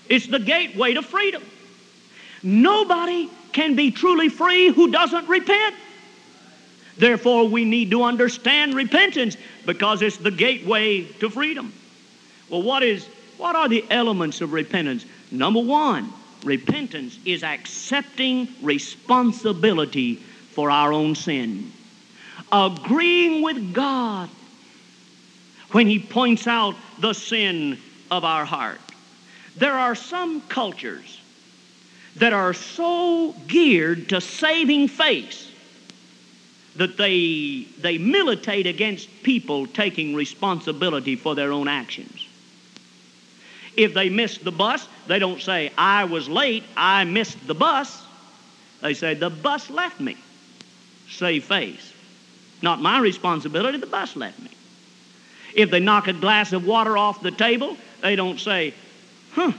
[0.08, 1.42] It's the gateway to freedom.
[2.42, 5.74] Nobody can be truly free who doesn't repent.
[6.96, 11.72] Therefore, we need to understand repentance because it's the gateway to freedom.
[12.48, 15.06] Well, what is what are the elements of repentance?
[15.30, 16.12] Number one,
[16.44, 21.72] repentance is accepting responsibility for our own sin.
[22.50, 24.28] Agreeing with God
[25.70, 27.78] when He points out the sin
[28.10, 28.80] of our heart.
[29.56, 31.17] There are some cultures
[32.18, 35.50] that are so geared to saving face
[36.76, 42.24] that they, they militate against people taking responsibility for their own actions.
[43.76, 48.04] If they miss the bus, they don't say, I was late, I missed the bus.
[48.80, 50.16] They say, the bus left me.
[51.10, 51.92] Save face.
[52.62, 54.50] Not my responsibility, the bus left me.
[55.54, 58.74] If they knock a glass of water off the table, they don't say,
[59.32, 59.52] huh,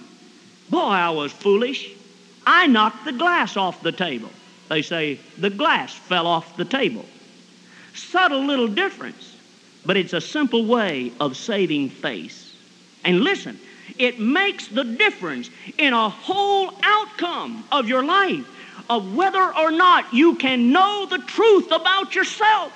[0.70, 1.90] boy, I was foolish.
[2.46, 4.30] I knocked the glass off the table.
[4.70, 7.06] They say, the glass fell off the table.
[7.94, 9.36] Subtle little difference,
[9.86, 12.54] but it's a simple way of saving face.
[13.04, 13.60] And listen,
[13.98, 18.48] it makes the difference in a whole outcome of your life
[18.90, 22.74] of whether or not you can know the truth about yourself.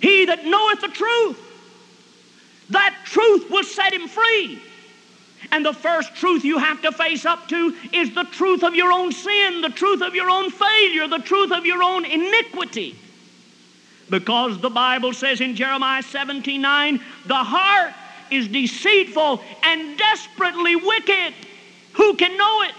[0.00, 1.38] He that knoweth the truth,
[2.70, 4.60] that truth will set him free.
[5.52, 8.92] And the first truth you have to face up to is the truth of your
[8.92, 12.96] own sin, the truth of your own failure, the truth of your own iniquity.
[14.10, 17.94] Because the Bible says in Jeremiah 17 9, the heart
[18.30, 21.34] is deceitful and desperately wicked.
[21.94, 22.74] Who can know it?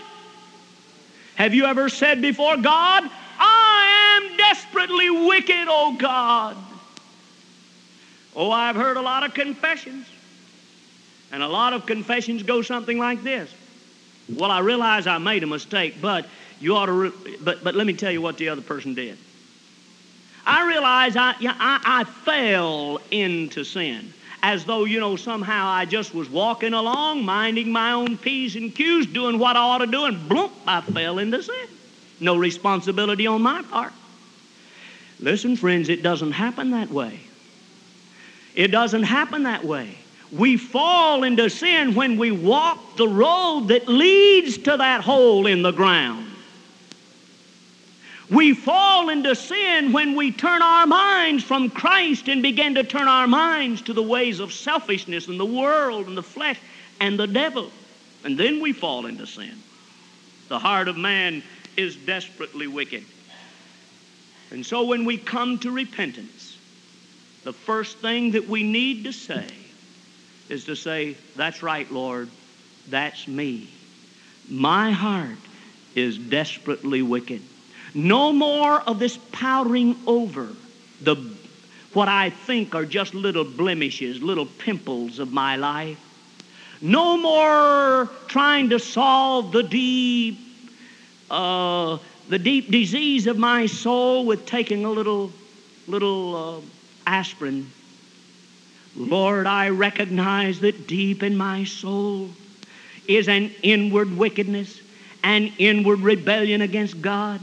[1.35, 3.03] Have you ever said before God,
[3.37, 6.55] I am desperately wicked, oh God?
[8.35, 10.05] Oh, I've heard a lot of confessions.
[11.35, 13.53] And a lot of confessions go something like this.
[14.29, 16.25] Well, I realize I made a mistake, but
[16.61, 19.17] you ought to, re- but, but let me tell you what the other person did.
[20.45, 24.13] I realize I, yeah, I, I fell into sin.
[24.45, 28.73] as though, you know, somehow I just was walking along, minding my own P's and
[28.75, 31.67] Q's, doing what I ought to do, and bloop, I fell into sin.
[32.19, 33.91] No responsibility on my part.
[35.19, 37.21] Listen, friends, it doesn't happen that way.
[38.53, 39.97] It doesn't happen that way.
[40.31, 45.61] We fall into sin when we walk the road that leads to that hole in
[45.61, 46.31] the ground.
[48.29, 53.07] We fall into sin when we turn our minds from Christ and begin to turn
[53.07, 56.59] our minds to the ways of selfishness and the world and the flesh
[56.99, 57.69] and the devil.
[58.23, 59.61] And then we fall into sin.
[60.49, 61.43] The heart of man
[61.77, 63.03] is desperately wicked.
[64.49, 66.57] And so when we come to repentance,
[67.43, 69.47] the first thing that we need to say
[70.49, 72.29] is to say, That's right, Lord,
[72.89, 73.69] that's me.
[74.49, 75.37] My heart
[75.95, 77.41] is desperately wicked.
[77.93, 80.49] No more of this powdering over
[81.01, 81.15] the
[81.93, 85.97] what I think are just little blemishes, little pimples of my life.
[86.81, 90.37] No more trying to solve the deep,
[91.31, 95.31] uh, the deep disease of my soul with taking a little,
[95.87, 96.61] little uh,
[97.07, 97.71] aspirin.
[98.95, 102.29] Lord, I recognize that deep in my soul
[103.07, 104.79] is an inward wickedness,
[105.23, 107.41] an inward rebellion against God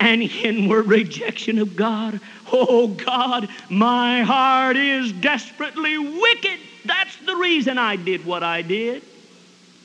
[0.00, 2.20] an inward rejection of God.
[2.50, 6.58] Oh God, my heart is desperately wicked.
[6.84, 9.02] That's the reason I did what I did.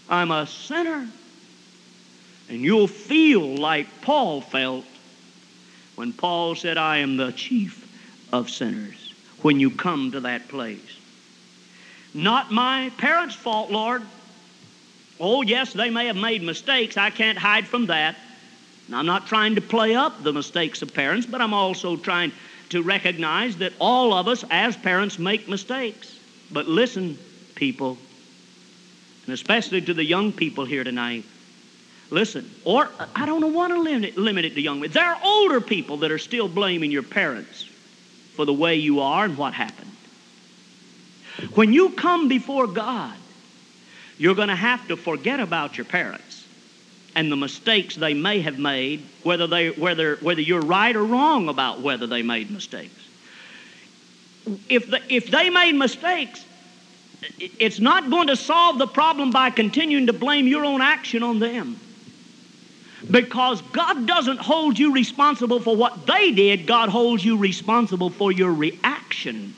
[0.09, 1.07] I'm a sinner.
[2.49, 4.85] And you'll feel like Paul felt
[5.95, 7.85] when Paul said, I am the chief
[8.31, 10.98] of sinners, when you come to that place.
[12.13, 14.01] Not my parents' fault, Lord.
[15.19, 16.97] Oh, yes, they may have made mistakes.
[16.97, 18.15] I can't hide from that.
[18.87, 22.31] Now, I'm not trying to play up the mistakes of parents, but I'm also trying
[22.69, 26.17] to recognize that all of us as parents make mistakes.
[26.51, 27.17] But listen,
[27.55, 27.97] people,
[29.25, 31.23] and especially to the young people here tonight,
[32.09, 34.89] listen, or I don't want to limit, limit it to young men.
[34.91, 37.67] There are older people that are still blaming your parents
[38.35, 39.91] for the way you are and what happened.
[41.55, 43.15] When you come before God,
[44.17, 46.45] you're going to have to forget about your parents
[47.15, 51.49] and the mistakes they may have made, whether, they, whether, whether you're right or wrong
[51.49, 52.93] about whether they made mistakes.
[54.67, 56.45] If, the, if they made mistakes,
[57.39, 61.39] it's not going to solve the problem by continuing to blame your own action on
[61.39, 61.79] them.
[63.09, 68.31] Because God doesn't hold you responsible for what they did, God holds you responsible for
[68.31, 69.55] your reaction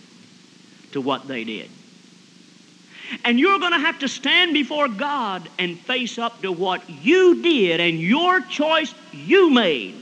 [0.91, 1.69] to what they did.
[3.25, 7.41] And you're going to have to stand before God and face up to what you
[7.41, 9.95] did and your choice you made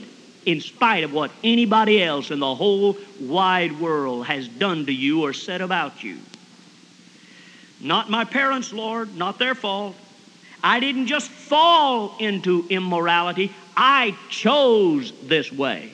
[0.46, 5.22] in spite of what anybody else in the whole wide world has done to you
[5.24, 6.18] or said about you.
[7.80, 9.96] Not my parents, Lord, not their fault.
[10.62, 15.90] I didn't just fall into immorality, I chose this way.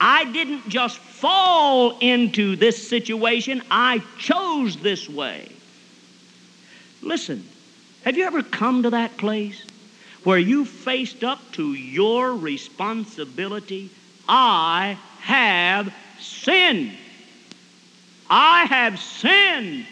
[0.00, 5.48] I didn't just fall into this situation, I chose this way.
[7.02, 7.46] Listen,
[8.04, 9.64] have you ever come to that place
[10.24, 13.90] where you faced up to your responsibility?
[14.28, 16.92] I have sinned.
[18.30, 19.86] I have sinned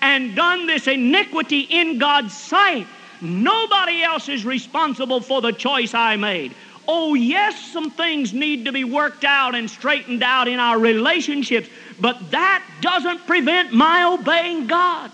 [0.00, 2.86] and done this iniquity in God's sight.
[3.20, 6.54] Nobody else is responsible for the choice I made.
[6.88, 11.68] Oh, yes, some things need to be worked out and straightened out in our relationships,
[12.00, 15.10] but that doesn't prevent my obeying God.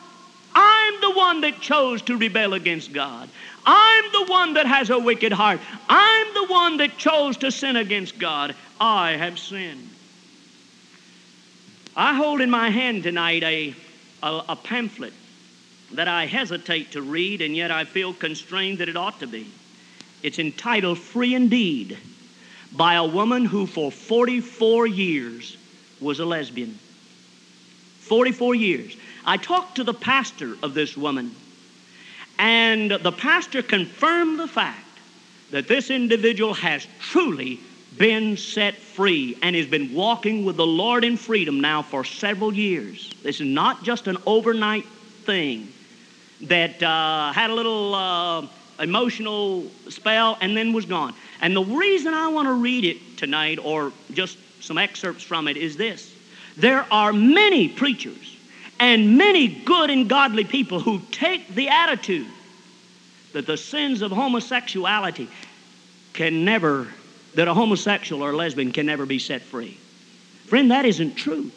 [0.54, 3.28] I'm the one that chose to rebel against God.
[3.66, 5.60] I'm the one that has a wicked heart.
[5.88, 8.54] I'm the one that chose to sin against God.
[8.80, 9.90] I have sinned.
[11.94, 13.74] I hold in my hand tonight a,
[14.22, 15.12] a, a, pamphlet
[15.92, 19.50] that I hesitate to read, and yet I feel constrained that it ought to be.
[20.22, 21.96] It's entitled Free Indeed
[22.72, 25.56] by a woman who for 44 years
[26.00, 26.78] was a lesbian.
[28.00, 28.96] 44 years.
[29.24, 31.34] I talked to the pastor of this woman,
[32.38, 34.86] and the pastor confirmed the fact
[35.50, 37.60] that this individual has truly
[37.96, 42.54] been set free and has been walking with the Lord in freedom now for several
[42.54, 43.12] years.
[43.22, 44.84] This is not just an overnight
[45.24, 45.72] thing
[46.42, 48.46] that uh, had a little uh,
[48.78, 51.14] emotional spell and then was gone.
[51.40, 55.56] And the reason I want to read it tonight, or just some excerpts from it,
[55.56, 56.14] is this
[56.56, 58.36] there are many preachers
[58.80, 62.26] and many good and godly people who take the attitude
[63.32, 65.28] that the sins of homosexuality
[66.12, 66.88] can never,
[67.34, 69.78] that a homosexual or lesbian can never be set free.
[70.46, 71.50] Friend, that isn't true.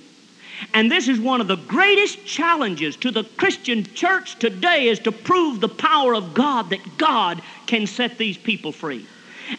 [0.74, 5.12] And this is one of the greatest challenges to the Christian church today is to
[5.12, 9.05] prove the power of God that God can set these people free.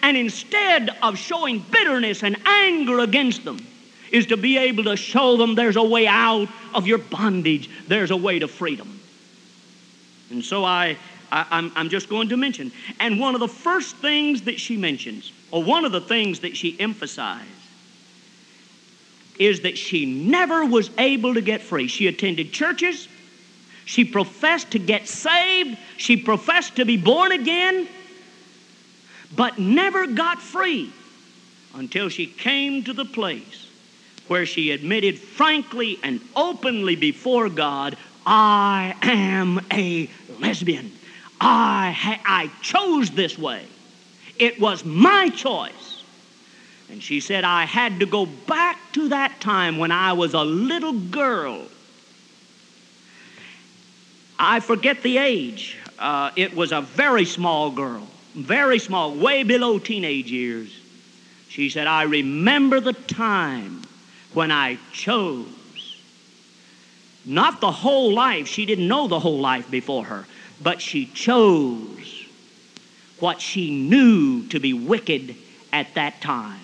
[0.03, 3.67] And instead of showing bitterness and anger against them,
[4.13, 8.11] is to be able to show them there's a way out of your bondage, there's
[8.11, 9.01] a way to freedom.
[10.31, 10.97] And so I,
[11.33, 12.71] I I'm, I'm just going to mention.
[13.01, 16.57] And one of the first things that she mentions, or one of the things that
[16.57, 17.49] she emphasized,
[19.39, 21.89] is that she never was able to get free.
[21.89, 23.09] She attended churches,
[23.85, 27.89] she professed to get saved, she professed to be born again,
[29.35, 30.93] but never got free
[31.75, 33.69] until she came to the place
[34.29, 40.09] where she admitted frankly and openly before God, I am a
[40.41, 40.93] lesbian.
[41.41, 43.67] I, ha- I chose this way.
[44.39, 45.92] It was my choice.
[46.93, 50.45] And she said, I had to go back to that time when I was a
[50.45, 51.63] little girl.
[54.39, 55.79] I forget the age.
[55.99, 60.71] Uh, it was a very small girl, very small, way below teenage years.
[61.49, 63.85] She said, I remember the time
[64.35, 65.49] when I chose.
[67.25, 70.27] Not the whole life, she didn't know the whole life before her,
[70.61, 72.27] but she chose
[73.19, 75.37] what she knew to be wicked
[75.73, 76.61] at that time.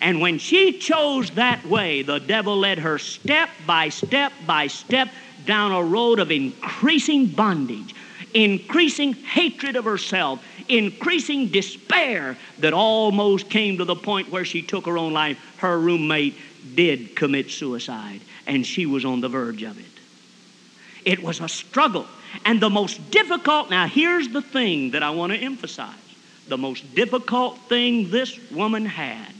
[0.00, 5.08] And when she chose that way, the devil led her step by step by step
[5.46, 7.94] down a road of increasing bondage,
[8.32, 14.86] increasing hatred of herself, increasing despair that almost came to the point where she took
[14.86, 15.38] her own life.
[15.58, 16.36] Her roommate
[16.74, 19.84] did commit suicide, and she was on the verge of it.
[21.04, 22.06] It was a struggle.
[22.44, 25.94] And the most difficult, now here's the thing that I want to emphasize
[26.48, 29.32] the most difficult thing this woman had.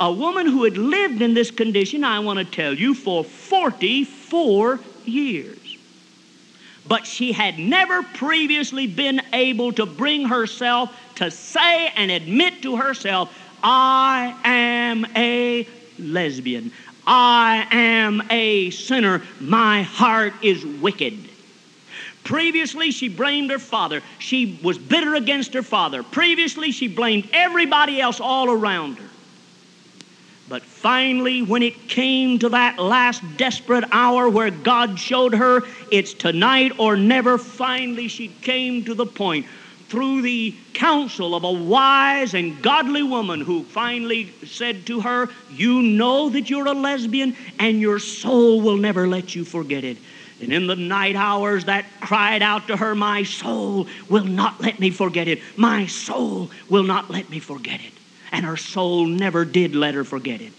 [0.00, 4.80] A woman who had lived in this condition, I want to tell you, for 44
[5.04, 5.76] years.
[6.88, 12.76] But she had never previously been able to bring herself to say and admit to
[12.76, 13.30] herself,
[13.62, 16.72] I am a lesbian.
[17.06, 19.22] I am a sinner.
[19.38, 21.28] My heart is wicked.
[22.24, 24.02] Previously, she blamed her father.
[24.18, 26.02] She was bitter against her father.
[26.02, 29.09] Previously, she blamed everybody else all around her.
[30.50, 36.12] But finally, when it came to that last desperate hour where God showed her it's
[36.12, 39.46] tonight or never, finally she came to the point
[39.88, 45.82] through the counsel of a wise and godly woman who finally said to her, You
[45.82, 49.98] know that you're a lesbian and your soul will never let you forget it.
[50.40, 54.80] And in the night hours, that cried out to her, My soul will not let
[54.80, 55.42] me forget it.
[55.56, 57.99] My soul will not let me forget it
[58.32, 60.52] and her soul never did let her forget it.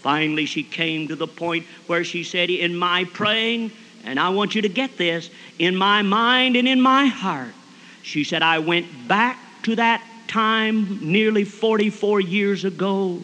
[0.00, 3.70] Finally, she came to the point where she said, In my praying,
[4.04, 7.54] and I want you to get this, in my mind and in my heart,
[8.02, 13.22] she said, I went back to that time nearly 44 years ago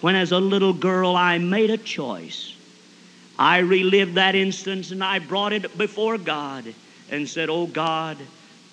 [0.00, 2.54] when, as a little girl, I made a choice.
[3.38, 6.64] I relived that instance and I brought it before God
[7.10, 8.18] and said, Oh God,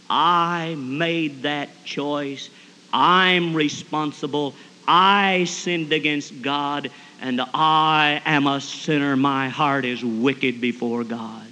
[0.09, 2.49] I made that choice
[2.95, 4.55] I'm responsible.
[4.87, 6.89] I sinned against God,
[7.19, 9.17] and I am a sinner.
[9.17, 11.45] My heart is wicked before God.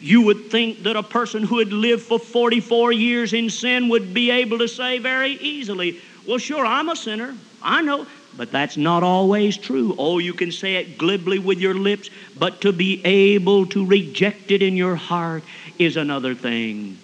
[0.00, 4.14] You would think that a person who had lived for 44 years in sin would
[4.14, 7.34] be able to say very easily, Well, sure, I'm a sinner.
[7.60, 8.06] I know.
[8.36, 9.96] But that's not always true.
[9.98, 14.52] Oh, you can say it glibly with your lips, but to be able to reject
[14.52, 15.42] it in your heart
[15.80, 16.98] is another thing.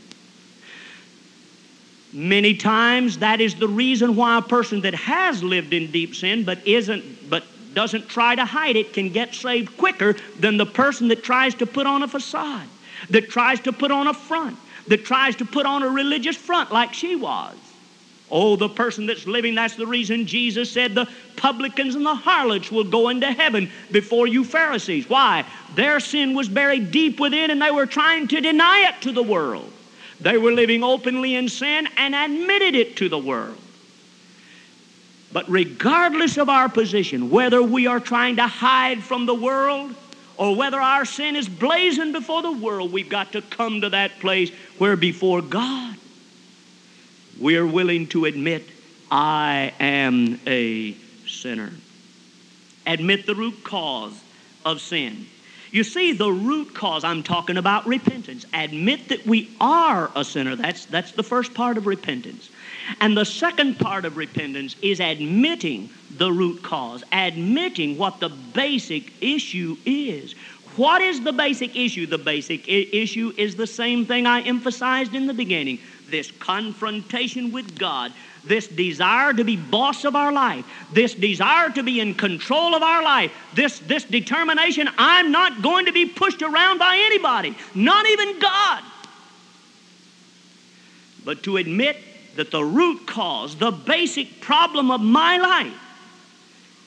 [2.13, 6.45] Many times that is the reason why a person that has lived in deep sin
[6.45, 7.45] but isn't but
[7.75, 11.67] doesn't try to hide it can get saved quicker than the person that tries to
[11.67, 12.67] put on a facade,
[13.11, 14.57] that tries to put on a front,
[14.89, 17.55] that tries to put on a religious front like she was.
[18.29, 22.71] Oh, the person that's living, that's the reason Jesus said the publicans and the harlots
[22.71, 25.09] will go into heaven before you Pharisees.
[25.09, 25.45] Why?
[25.75, 29.23] Their sin was buried deep within and they were trying to deny it to the
[29.23, 29.73] world.
[30.21, 33.57] They were living openly in sin and admitted it to the world.
[35.33, 39.95] But regardless of our position, whether we are trying to hide from the world
[40.37, 44.19] or whether our sin is blazing before the world, we've got to come to that
[44.19, 45.97] place where before God
[47.41, 48.65] we are willing to admit,
[49.11, 50.95] I am a
[51.27, 51.73] sinner.
[52.87, 54.21] Admit the root cause
[54.65, 55.27] of sin.
[55.73, 58.45] You see, the root cause, I'm talking about repentance.
[58.53, 60.57] Admit that we are a sinner.
[60.57, 62.51] That's, that's the first part of repentance.
[63.01, 69.13] And the second part of repentance is admitting the root cause, admitting what the basic
[69.23, 70.35] issue is.
[70.77, 72.07] What is the basic issue?
[72.07, 75.79] The basic I- issue is the same thing I emphasized in the beginning
[76.11, 78.13] this confrontation with God,
[78.45, 82.83] this desire to be boss of our life, this desire to be in control of
[82.83, 88.07] our life, this, this determination I'm not going to be pushed around by anybody, not
[88.07, 88.83] even God.
[91.25, 91.97] But to admit
[92.37, 95.75] that the root cause, the basic problem of my life,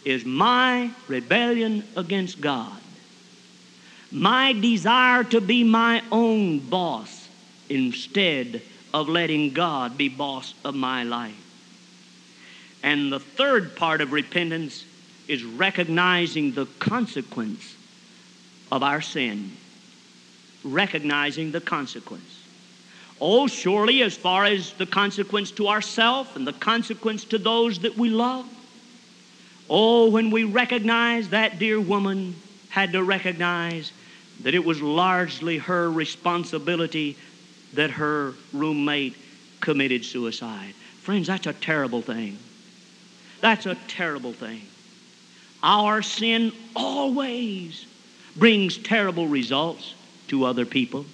[0.05, 2.79] is my rebellion against God.
[4.11, 7.27] My desire to be my own boss
[7.69, 8.61] instead
[8.93, 11.35] of letting God be boss of my life.
[12.83, 14.85] And the third part of repentance
[15.27, 17.75] is recognizing the consequence
[18.71, 19.51] of our sin.
[20.63, 22.43] Recognizing the consequence.
[23.21, 27.97] Oh, surely, as far as the consequence to ourselves and the consequence to those that
[27.97, 28.45] we love.
[29.69, 32.35] Oh, when we recognize that dear woman
[32.69, 33.93] had to recognize
[34.41, 37.17] that it was largely her responsibility
[37.73, 39.15] that her roommate
[39.59, 40.73] committed suicide.
[41.01, 42.37] Friends, that's a terrible thing.
[43.41, 44.61] That's a terrible thing.
[45.61, 47.85] Our sin always
[48.35, 49.93] brings terrible results
[50.27, 51.05] to other people.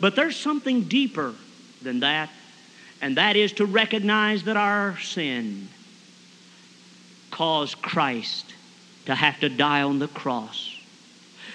[0.00, 1.34] But there's something deeper
[1.82, 2.30] than that,
[3.00, 5.68] and that is to recognize that our sin
[7.30, 8.54] caused Christ
[9.06, 10.73] to have to die on the cross.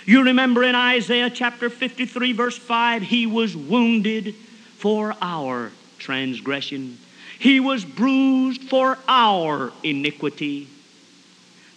[0.09, 4.33] You remember in Isaiah chapter 53, verse 5, he was wounded
[4.75, 6.97] for our transgression,
[7.37, 10.67] he was bruised for our iniquity.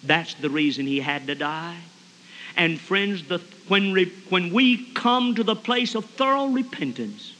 [0.02, 1.76] That's the reason he had to die.
[2.56, 7.34] And friends, the, when, re, when we come to the place of thorough repentance,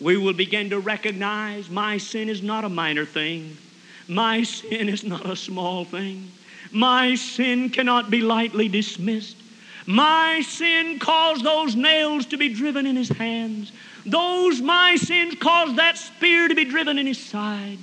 [0.00, 3.54] we will begin to recognize my sin is not a minor thing.
[4.08, 6.30] My sin is not a small thing.
[6.72, 9.36] My sin cannot be lightly dismissed.
[9.88, 13.72] My sin caused those nails to be driven in his hands.
[14.04, 17.78] Those my sins caused that spear to be driven in his side.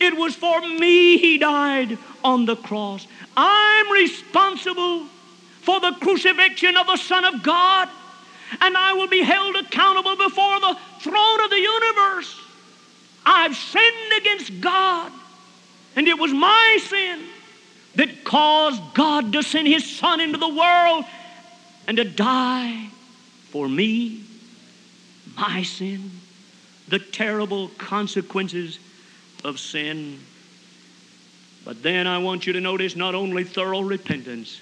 [0.00, 3.06] It was for me he died on the cross.
[3.36, 5.06] I'm responsible
[5.62, 7.88] for the crucifixion of the Son of God,
[8.60, 12.34] and I will be held accountable before the throne of the universe.
[13.24, 15.12] I've sinned against God,
[15.94, 17.20] and it was my sin
[17.94, 21.04] that caused God to send His Son into the world
[21.88, 22.88] and to die
[23.50, 24.22] for me,
[25.36, 26.10] my sin,
[26.86, 28.78] the terrible consequences
[29.42, 30.20] of sin.
[31.64, 34.60] But then I want you to notice not only thorough repentance,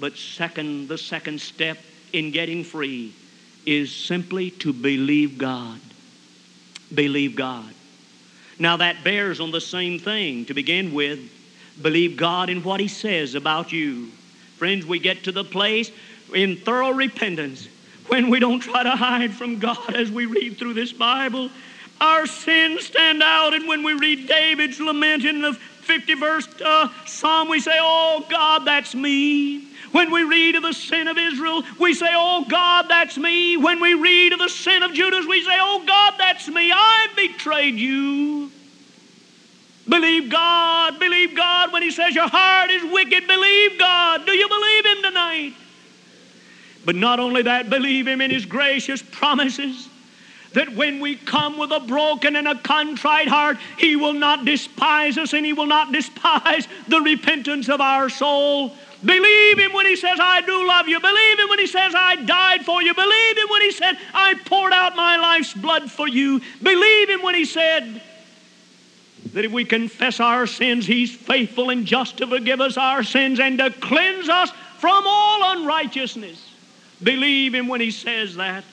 [0.00, 1.78] but second, the second step
[2.14, 3.12] in getting free
[3.66, 5.80] is simply to believe God.
[6.94, 7.74] Believe God.
[8.58, 11.20] Now that bears on the same thing to begin with.
[11.82, 14.08] Believe God in what He says about you.
[14.56, 15.92] Friends, we get to the place
[16.34, 17.68] in thorough repentance
[18.08, 21.50] when we don't try to hide from God as we read through this Bible.
[22.00, 26.88] Our sins stand out, and when we read David's lament in the 50 verse uh,
[27.06, 29.66] psalm, we say, Oh God, that's me.
[29.90, 33.56] When we read of the sin of Israel, we say, Oh God, that's me.
[33.56, 36.70] When we read of the sin of Judas, we say, Oh God, that's me.
[36.72, 38.50] I betrayed you.
[39.88, 41.00] Believe God.
[41.00, 43.26] Believe God when He says your heart is wicked.
[43.26, 44.26] Believe God.
[44.26, 45.54] Do you believe Him tonight?
[46.84, 49.88] But not only that, believe Him in His gracious promises
[50.52, 55.18] that when we come with a broken and a contrite heart, He will not despise
[55.18, 58.74] us and He will not despise the repentance of our soul.
[59.04, 60.98] Believe Him when He says, I do love you.
[61.00, 62.94] Believe Him when He says, I died for you.
[62.94, 66.40] Believe Him when He said, I poured out my life's blood for you.
[66.62, 68.02] Believe Him when He said,
[69.34, 73.38] that if we confess our sins, He's faithful and just to forgive us our sins
[73.38, 76.47] and to cleanse us from all unrighteousness.
[77.02, 78.64] Believe Him when He says that.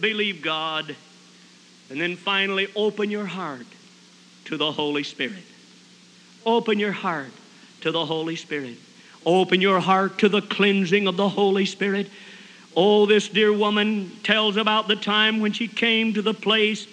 [0.00, 0.94] Believe God.
[1.90, 3.66] And then finally, open your heart
[4.46, 5.44] to the Holy Spirit.
[6.44, 7.30] Open your heart
[7.80, 8.76] to the Holy Spirit.
[9.24, 12.08] Open your heart to the cleansing of the Holy Spirit.
[12.76, 16.86] Oh, this dear woman tells about the time when she came to the place.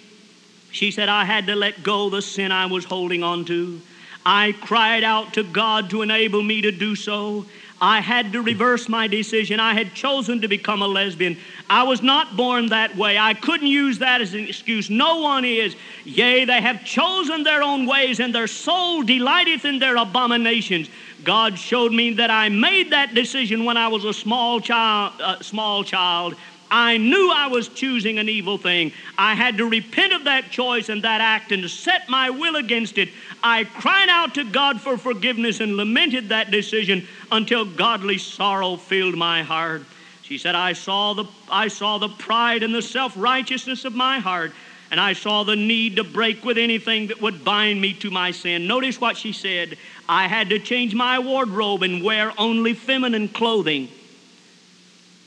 [0.72, 3.80] She said, I had to let go the sin I was holding on to.
[4.24, 7.46] I cried out to God to enable me to do so.
[7.80, 9.60] I had to reverse my decision.
[9.60, 11.36] I had chosen to become a lesbian.
[11.68, 13.18] I was not born that way.
[13.18, 14.88] I couldn't use that as an excuse.
[14.88, 15.76] No one is.
[16.04, 20.88] Yea, they have chosen their own ways, and their soul delighteth in their abominations.
[21.22, 25.40] God showed me that I made that decision when I was a small child, uh,
[25.40, 26.34] small child,
[26.70, 28.92] I knew I was choosing an evil thing.
[29.16, 32.98] I had to repent of that choice and that act and set my will against
[32.98, 33.10] it.
[33.42, 39.16] I cried out to God for forgiveness and lamented that decision until godly sorrow filled
[39.16, 39.82] my heart.
[40.22, 44.18] She said, I saw the, I saw the pride and the self righteousness of my
[44.18, 44.52] heart,
[44.90, 48.32] and I saw the need to break with anything that would bind me to my
[48.32, 48.66] sin.
[48.66, 53.88] Notice what she said I had to change my wardrobe and wear only feminine clothing.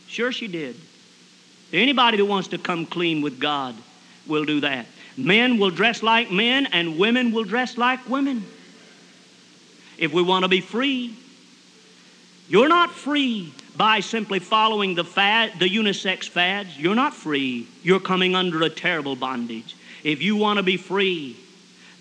[0.07, 0.75] Sure, she did.
[1.72, 3.76] Anybody that wants to come clean with God
[4.28, 4.86] will do that.
[5.17, 8.45] Men will dress like men, and women will dress like women.
[9.97, 11.15] If we want to be free,
[12.47, 16.78] you're not free by simply following the fad, the unisex fads.
[16.78, 17.67] You're not free.
[17.84, 19.76] You're coming under a terrible bondage.
[20.03, 21.38] If you want to be free,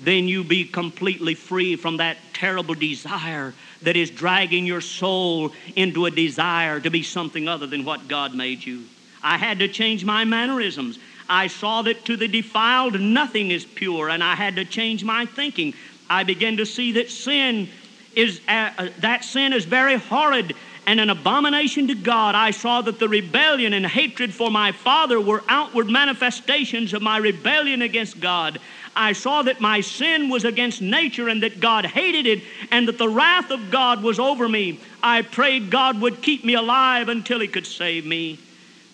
[0.00, 3.52] then you be completely free from that terrible desire
[3.82, 8.34] that is dragging your soul into a desire to be something other than what God
[8.34, 8.84] made you.
[9.28, 10.98] I had to change my mannerisms.
[11.28, 15.26] I saw that to the defiled nothing is pure, and I had to change my
[15.26, 15.74] thinking.
[16.08, 17.68] I began to see that sin
[18.16, 20.56] is uh, uh, that sin is very horrid
[20.86, 22.34] and an abomination to God.
[22.34, 27.18] I saw that the rebellion and hatred for my father were outward manifestations of my
[27.18, 28.58] rebellion against God.
[28.96, 32.96] I saw that my sin was against nature and that God hated it and that
[32.96, 34.80] the wrath of God was over me.
[35.02, 38.38] I prayed God would keep me alive until He could save me.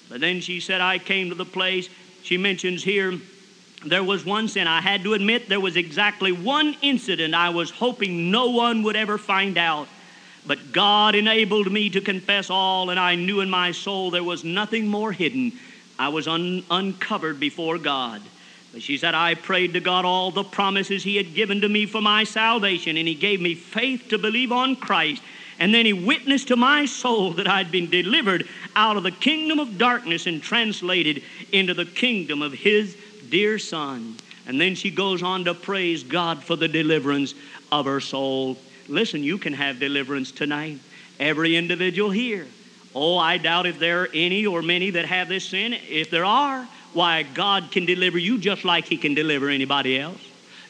[0.08, 1.88] But then she said, I came to the place,
[2.22, 3.18] she mentions here,
[3.84, 4.66] there was one sin.
[4.66, 8.96] I had to admit there was exactly one incident I was hoping no one would
[8.96, 9.88] ever find out.
[10.46, 14.44] But God enabled me to confess all, and I knew in my soul there was
[14.44, 15.52] nothing more hidden.
[15.98, 18.22] I was un- uncovered before God.
[18.72, 21.86] But she said, I prayed to God all the promises He had given to me
[21.86, 25.22] for my salvation, and He gave me faith to believe on Christ.
[25.58, 29.58] And then He witnessed to my soul that I'd been delivered out of the kingdom
[29.58, 32.96] of darkness and translated into the kingdom of His
[33.30, 34.16] dear Son.
[34.46, 37.34] And then she goes on to praise God for the deliverance
[37.72, 38.58] of her soul.
[38.88, 40.78] Listen, you can have deliverance tonight.
[41.18, 42.46] Every individual here.
[42.94, 45.72] Oh, I doubt if there are any or many that have this sin.
[45.72, 50.20] If there are, why, God can deliver you just like He can deliver anybody else.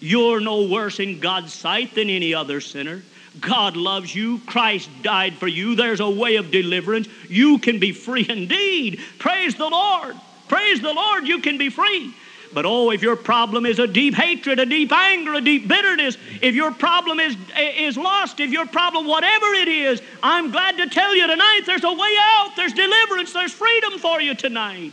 [0.01, 3.03] You're no worse in God's sight than any other sinner.
[3.41, 4.39] God loves you.
[4.47, 5.74] Christ died for you.
[5.74, 7.09] There's a way of deliverance.
[7.28, 9.01] You can be free indeed.
[9.18, 10.16] Praise the Lord.
[10.49, 11.26] Praise the Lord.
[11.26, 12.14] You can be free.
[12.53, 16.16] But oh, if your problem is a deep hatred, a deep anger, a deep bitterness,
[16.41, 20.89] if your problem is, is lost, if your problem, whatever it is, I'm glad to
[20.89, 24.93] tell you tonight there's a way out, there's deliverance, there's freedom for you tonight.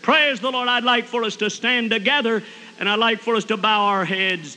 [0.00, 0.68] Praise the Lord.
[0.68, 2.42] I'd like for us to stand together
[2.78, 4.56] and I'd like for us to bow our heads.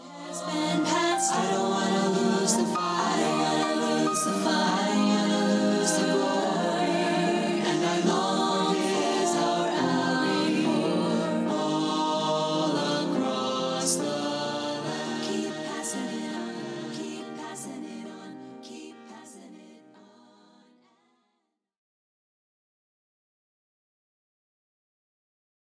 [0.31, 1.33] It's been past.
[1.33, 3.20] I don't wanna lose the fight.